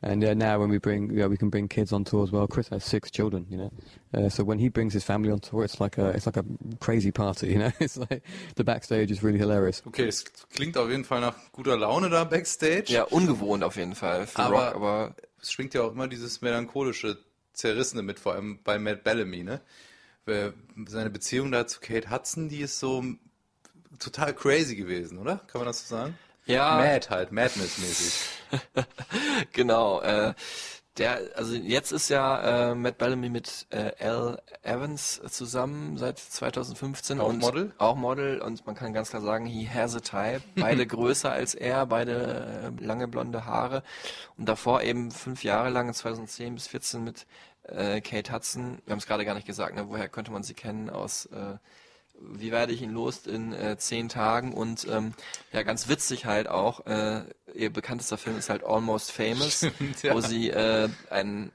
[0.02, 2.30] and uh, now when we bring, you know, we can bring kids on tour as
[2.30, 2.46] well.
[2.46, 3.72] Chris has six children, you know.
[4.14, 6.44] Uh, so when he brings his family on tour, it's like a, it's like a
[6.80, 7.72] crazy party, you know.
[7.80, 8.22] It's like
[8.56, 9.82] the backstage is really hilarious.
[9.86, 10.24] Okay, es
[10.54, 12.92] klingt auf jeden Fall nach guter Laune da backstage.
[12.92, 16.42] Ja, ungewohnt auf jeden Fall für aber, Rock, aber es schwingt ja auch immer dieses
[16.42, 17.18] melancholische,
[17.52, 19.60] zerrissene mit, vor allem bei Matt Bellamy, ne?
[20.88, 23.04] Seine Beziehung da zu Kate Hudson, die ist so
[24.00, 25.36] total crazy gewesen, oder?
[25.46, 26.18] Kann man das so sagen?
[26.46, 26.76] Ja.
[26.76, 28.28] Mad halt, Madness-mäßig.
[29.52, 30.00] genau.
[30.00, 30.34] Äh,
[30.98, 37.20] der, also jetzt ist ja äh, Matt Bellamy mit äh, Al Evans zusammen seit 2015
[37.20, 37.74] Auch und Model?
[37.76, 40.42] auch Model und man kann ganz klar sagen, he has a type.
[40.56, 43.82] Beide größer als er, beide äh, lange blonde Haare
[44.38, 47.26] und davor eben fünf Jahre lang 2010 bis 14 mit
[47.64, 48.78] äh, Kate Hudson.
[48.86, 49.88] Wir haben es gerade gar nicht gesagt, ne?
[49.88, 51.58] woher könnte man sie kennen aus äh,
[52.20, 55.12] wie werde ich ihn los in äh, zehn Tagen und ähm,
[55.52, 57.22] ja ganz witzig halt auch äh,
[57.54, 60.14] ihr bekanntester Film ist halt Almost Famous Stimmt, ja.
[60.14, 61.52] wo sie äh, ein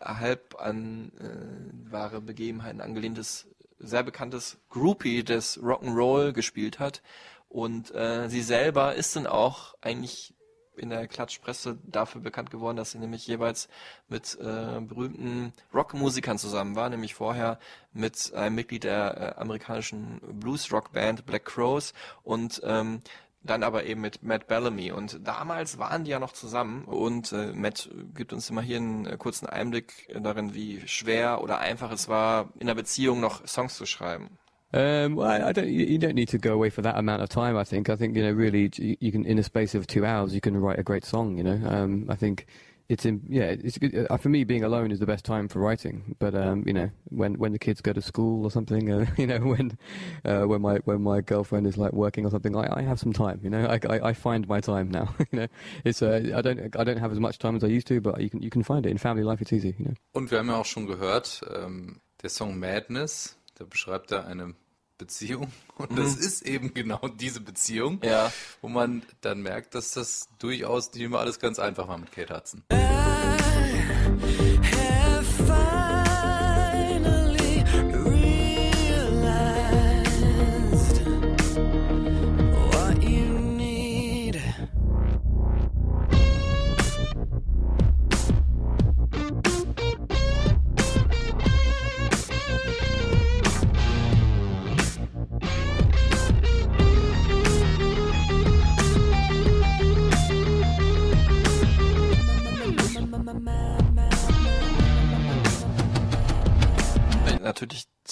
[0.00, 3.46] halb an äh, wahre Begebenheiten angelehntes
[3.78, 7.02] sehr bekanntes Groupie des Rock'n'Roll gespielt hat
[7.48, 10.34] und äh, sie selber ist dann auch eigentlich
[10.80, 13.68] in der Klatschpresse dafür bekannt geworden, dass sie nämlich jeweils
[14.08, 17.58] mit äh, berühmten Rockmusikern zusammen war, nämlich vorher
[17.92, 23.02] mit einem Mitglied der äh, amerikanischen Blues-Rock-Band Black Crows und ähm,
[23.42, 24.92] dann aber eben mit Matt Bellamy.
[24.92, 29.06] Und damals waren die ja noch zusammen und äh, Matt gibt uns immer hier einen
[29.06, 33.76] äh, kurzen Einblick darin, wie schwer oder einfach es war, in einer Beziehung noch Songs
[33.76, 34.38] zu schreiben.
[34.72, 35.68] Um, well, I, don't.
[35.68, 37.56] You don't need to go away for that amount of time.
[37.56, 37.90] I think.
[37.90, 40.40] I think you know, really, you, you can in a space of two hours, you
[40.40, 41.36] can write a great song.
[41.36, 42.46] You know, um, I think
[42.88, 43.20] it's in.
[43.28, 44.06] Yeah, it's good.
[44.08, 46.14] Uh, for me, being alone is the best time for writing.
[46.20, 49.26] But um, you know, when when the kids go to school or something, uh, you
[49.26, 49.76] know, when
[50.24, 53.12] uh, when my when my girlfriend is like working or something, I, I have some
[53.12, 53.40] time.
[53.42, 55.14] You know, I, I, I find my time now.
[55.32, 55.46] you know,
[55.84, 58.20] it's uh, I don't I don't have as much time as I used to, but
[58.20, 59.40] you can you can find it in family life.
[59.40, 59.74] It's easy.
[59.78, 59.94] You know.
[60.12, 64.54] Und wir haben ja auch schon gehört, ähm, der Song Madness, da beschreibt er eine
[64.96, 65.52] Beziehung.
[65.76, 68.32] Und das ist eben genau diese Beziehung, Ja.
[68.62, 72.34] wo man dann merkt, dass das durchaus nicht immer alles ganz einfach war mit Kate
[72.34, 72.64] Hudson.
[72.70, 74.79] finally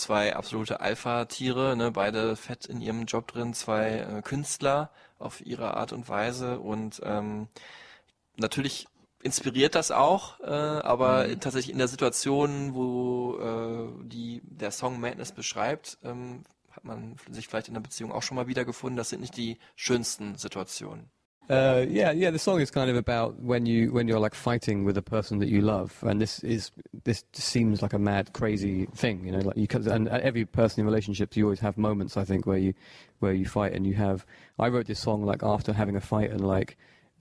[0.08, 1.90] zwei absolute Alpha-Tiere, ne?
[1.90, 7.02] beide fett in ihrem Job drin, zwei äh, Künstler auf ihre Art und Weise und
[7.04, 7.48] ähm,
[8.36, 8.88] natürlich
[9.22, 15.32] inspiriert das auch, äh, aber tatsächlich in der Situation, wo äh, die der Song Madness
[15.32, 18.96] beschreibt, ähm, hat man sich vielleicht in der Beziehung auch schon mal wiedergefunden.
[18.96, 21.10] Das sind nicht die schönsten Situationen.
[21.48, 22.30] Uh, yeah, yeah.
[22.30, 25.38] The song is kind of about when you when you're like fighting with a person
[25.38, 26.70] that you love, and this is
[27.04, 29.38] this seems like a mad, crazy thing, you know.
[29.38, 32.74] Like you, and every person in relationships, you always have moments, I think, where you
[33.20, 34.26] where you fight, and you have.
[34.58, 36.76] I wrote this song like after having a fight and like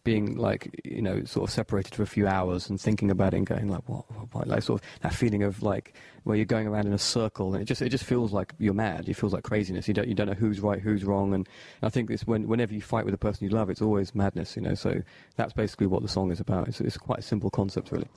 [0.07, 3.37] being like you know sort of separated for a few hours and thinking about it
[3.37, 5.93] and going like what, what, what like sort of that feeling of like
[6.23, 8.73] where you're going around in a circle and it just it just feels like you're
[8.73, 9.09] mad.
[9.09, 9.87] It feels like craziness.
[9.87, 11.47] You don't you don't know who's right, who's wrong, and
[11.83, 14.55] I think it's when whenever you fight with a person you love, it's always madness.
[14.55, 15.01] You know, so
[15.35, 16.69] that's basically what the song is about.
[16.69, 18.07] It's, it's quite a simple concept, really.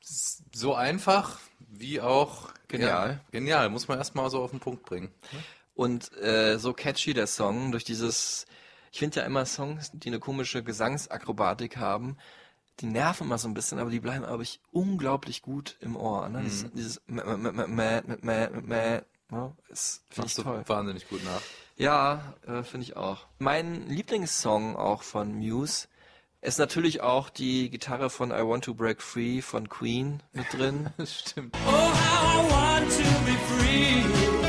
[0.00, 1.38] So einfach
[1.78, 3.08] wie auch Genial.
[3.08, 5.10] Ja, genial, muss man erstmal so auf den Punkt bringen.
[5.74, 8.46] Und äh, so catchy der Song durch dieses,
[8.92, 12.16] Ich finde ja immer Songs, die eine komische Gesangsakrobatik haben,
[12.80, 16.28] die nerven immer so ein bisschen, aber die bleiben, glaube ich, unglaublich gut im Ohr.
[16.28, 16.40] Ne?
[16.40, 16.44] Mhm.
[16.44, 17.02] Das, dieses
[19.30, 20.62] ja, das finde ich toll.
[20.66, 21.40] wahnsinnig gut nach.
[21.76, 23.26] Ja, äh, finde ich auch.
[23.38, 25.88] Mein Lieblingssong auch von Muse
[26.40, 30.90] ist natürlich auch die Gitarre von I Want to Break Free von Queen mit drin.
[31.04, 31.56] Stimmt.
[31.66, 34.45] Oh, how I want to be free.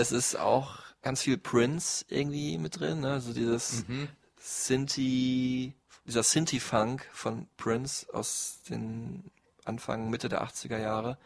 [0.00, 3.12] Es ist auch ganz viel Prince irgendwie mit drin, ne?
[3.12, 3.84] Also dieses
[4.38, 5.74] Sinti,
[6.06, 9.30] dieser Sinti-Funk von Prince aus den
[9.66, 11.18] Anfang, Mitte der 80er Jahre.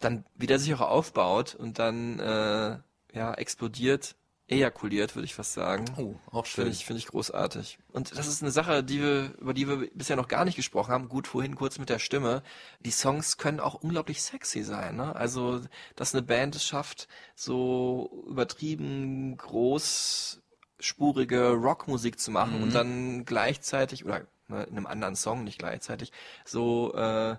[0.00, 2.78] Dann, wie der sich auch aufbaut und dann, äh,
[3.12, 4.16] ja, explodiert,
[4.48, 5.86] ejakuliert, würde ich fast sagen.
[5.96, 6.64] Oh, auch schön.
[6.64, 7.78] Finde ich, finde ich großartig.
[7.92, 10.92] Und das ist eine Sache, die wir, über die wir bisher noch gar nicht gesprochen
[10.92, 11.08] haben.
[11.08, 12.42] Gut, vorhin kurz mit der Stimme.
[12.80, 15.16] Die Songs können auch unglaublich sexy sein, ne?
[15.16, 15.62] Also,
[15.96, 24.26] dass eine Band es schafft, so übertrieben großspurige Rockmusik zu machen und dann gleichzeitig, oder
[24.48, 26.12] ne, in einem anderen Song nicht gleichzeitig,
[26.44, 27.36] so, äh,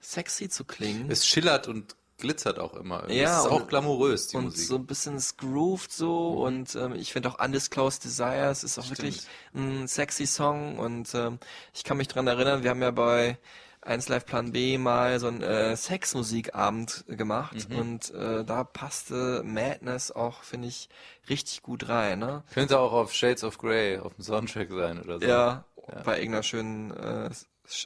[0.00, 1.08] sexy zu klingen.
[1.10, 3.10] Es schillert und glitzert auch immer.
[3.10, 4.66] Ja, es ist und- auch glamourös, die und Musik.
[4.66, 9.22] so ein bisschen grooved so und ähm, ich finde auch Undisclosed Desires ist auch wirklich
[9.54, 11.38] ein sexy Song und ähm,
[11.74, 13.38] ich kann mich dran erinnern, wir haben ja bei
[13.82, 20.10] 1 Live Plan B mal so einen äh, Sexmusikabend gemacht und äh, da passte Madness
[20.10, 20.88] auch, finde ich,
[21.28, 22.42] richtig gut rein, ne?
[22.54, 25.26] Könnte auch auf Shades of Grey auf dem Soundtrack sein oder so.
[25.26, 25.64] Ja,
[26.04, 27.26] bei irgendeiner schönen äh,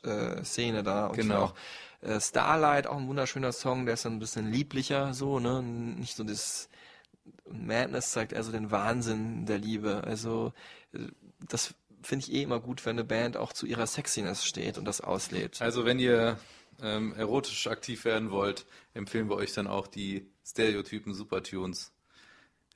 [0.08, 1.06] äh, Szene da.
[1.08, 1.42] Und Genau.
[1.46, 1.54] auch
[2.00, 5.62] äh, Starlight, auch ein wunderschöner Song, der ist dann ein bisschen lieblicher, so, ne?
[5.62, 6.68] Nicht so das
[7.50, 10.02] Madness zeigt eher so den Wahnsinn der Liebe.
[10.04, 10.52] Also
[10.92, 10.98] äh,
[11.48, 14.84] das finde ich eh immer gut, wenn eine Band auch zu ihrer Sexiness steht und
[14.84, 15.60] das auslebt.
[15.60, 16.38] Also wenn ihr
[16.80, 21.92] ähm, erotisch aktiv werden wollt, empfehlen wir euch dann auch die Stereotypen Supertunes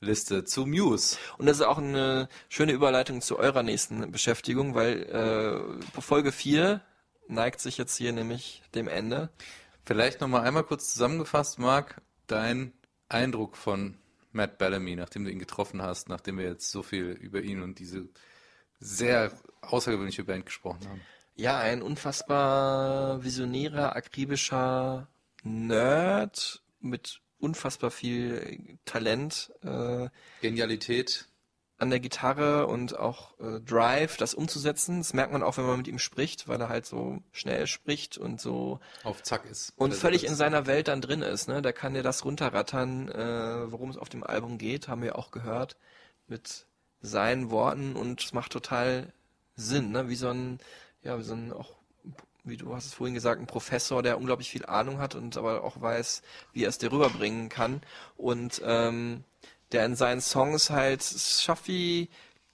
[0.01, 1.17] Liste zu Muse.
[1.39, 6.81] Und das ist auch eine schöne Überleitung zu eurer nächsten Beschäftigung, weil äh, Folge 4
[7.33, 9.31] neigt sich jetzt hier nämlich dem Ende.
[9.85, 12.73] Vielleicht nochmal einmal kurz zusammengefasst, Marc, dein
[13.09, 13.99] Eindruck von
[14.31, 17.79] Matt Bellamy, nachdem du ihn getroffen hast, nachdem wir jetzt so viel über ihn und
[17.79, 18.09] diese
[18.79, 21.01] sehr außergewöhnliche Band gesprochen haben.
[21.35, 25.09] Ja, ein unfassbar visionärer, akribischer
[25.43, 29.53] Nerd mit unfassbar viel Talent.
[29.63, 30.09] Äh,
[30.41, 31.29] Genialität.
[31.83, 34.99] An der Gitarre und auch äh, Drive, das umzusetzen.
[34.99, 38.17] Das merkt man auch, wenn man mit ihm spricht, weil er halt so schnell spricht
[38.19, 39.73] und so Auf Zack ist.
[39.77, 41.49] und völlig das- in seiner Welt dann drin ist.
[41.49, 41.61] Ne?
[41.61, 45.31] Da kann dir das runterrattern, äh, worum es auf dem Album geht, haben wir auch
[45.33, 45.77] gehört,
[46.29, 46.67] mit
[47.01, 49.13] seinen Worten und es macht total
[49.57, 50.09] Sinn, ne?
[50.09, 50.61] wie so ein,
[51.03, 51.75] ja, wie so ein auch
[52.45, 55.63] wie du hast es vorhin gesagt, ein Professor, der unglaublich viel Ahnung hat und aber
[55.63, 56.23] auch weiß,
[56.53, 57.83] wie er es dir rüberbringen kann.
[58.17, 59.23] Und ähm,
[59.73, 62.09] der in seinen Songs halt, schafft wie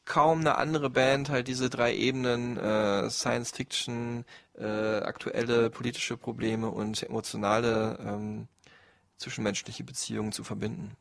[0.05, 4.25] kaum eine andere Band halt diese drei Ebenen, äh, Science Fiction,
[4.57, 8.49] äh, aktuelle politische Probleme und emotionale ähm,
[9.19, 10.97] zwischenmenschliche Beziehungen zu verbinden.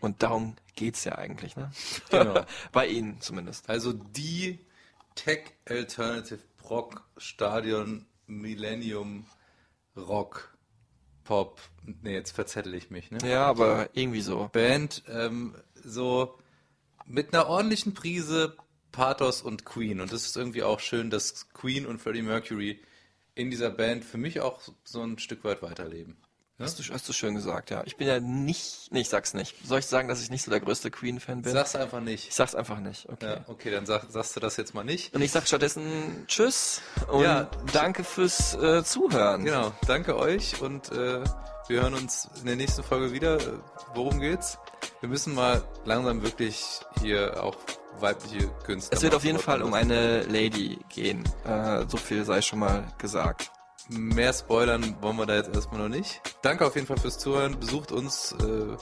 [0.00, 1.70] Und darum geht's ja eigentlich, ne?
[2.10, 2.44] Genau.
[2.72, 3.68] Bei ihnen zumindest.
[3.68, 4.58] Also die
[5.14, 9.26] Tech Alternative Rock Stadion Millennium
[9.96, 10.51] Rock
[11.24, 11.60] Pop.
[12.02, 13.18] Nee, jetzt verzettel ich mich, ne?
[13.24, 14.48] Ja, aber irgendwie so.
[14.52, 16.38] Band, ähm, so
[17.06, 18.56] mit einer ordentlichen Prise
[18.92, 20.00] Pathos und Queen.
[20.00, 22.80] Und das ist irgendwie auch schön, dass Queen und Freddie Mercury
[23.34, 26.18] in dieser Band für mich auch so ein Stück weit weiterleben.
[26.58, 26.66] Ja?
[26.66, 27.82] Hast du, hast du schön gesagt, ja.
[27.86, 29.56] Ich bin ja nicht, nee, ich sag's nicht.
[29.66, 31.52] Soll ich sagen, dass ich nicht so der größte Queen-Fan bin?
[31.52, 32.28] Sag's einfach nicht.
[32.28, 33.26] Ich sag's einfach nicht, okay.
[33.36, 35.14] Ja, okay, dann sag, sagst du das jetzt mal nicht.
[35.14, 37.50] Und ich sag stattdessen Tschüss und Ja.
[37.72, 39.44] danke fürs äh, Zuhören.
[39.44, 41.24] Genau, danke euch und äh,
[41.68, 43.38] wir hören uns in der nächsten Folge wieder.
[43.94, 44.58] Worum geht's?
[45.00, 47.56] Wir müssen mal langsam wirklich hier auch
[47.98, 48.96] weibliche Künstler.
[48.96, 51.24] Es wird auf jeden Fall um eine Lady gehen.
[51.44, 53.50] Äh, so viel sei schon mal gesagt.
[53.88, 56.20] Mehr spoilern wollen wir da jetzt erstmal noch nicht.
[56.42, 57.58] Danke auf jeden Fall fürs Zuhören.
[57.58, 58.76] Besucht uns, äh,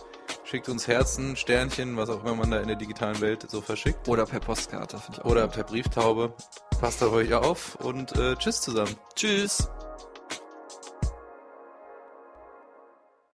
[0.44, 4.09] schickt uns Herzen, Sternchen, was auch immer man da in der digitalen Welt so verschickt.
[4.09, 5.55] Oder per Postkarte, finde ich auch Oder gut.
[5.55, 6.34] per Brieftaube.
[6.80, 8.96] Passt auf euch auf und äh, tschüss zusammen.
[9.14, 9.68] Tschüss.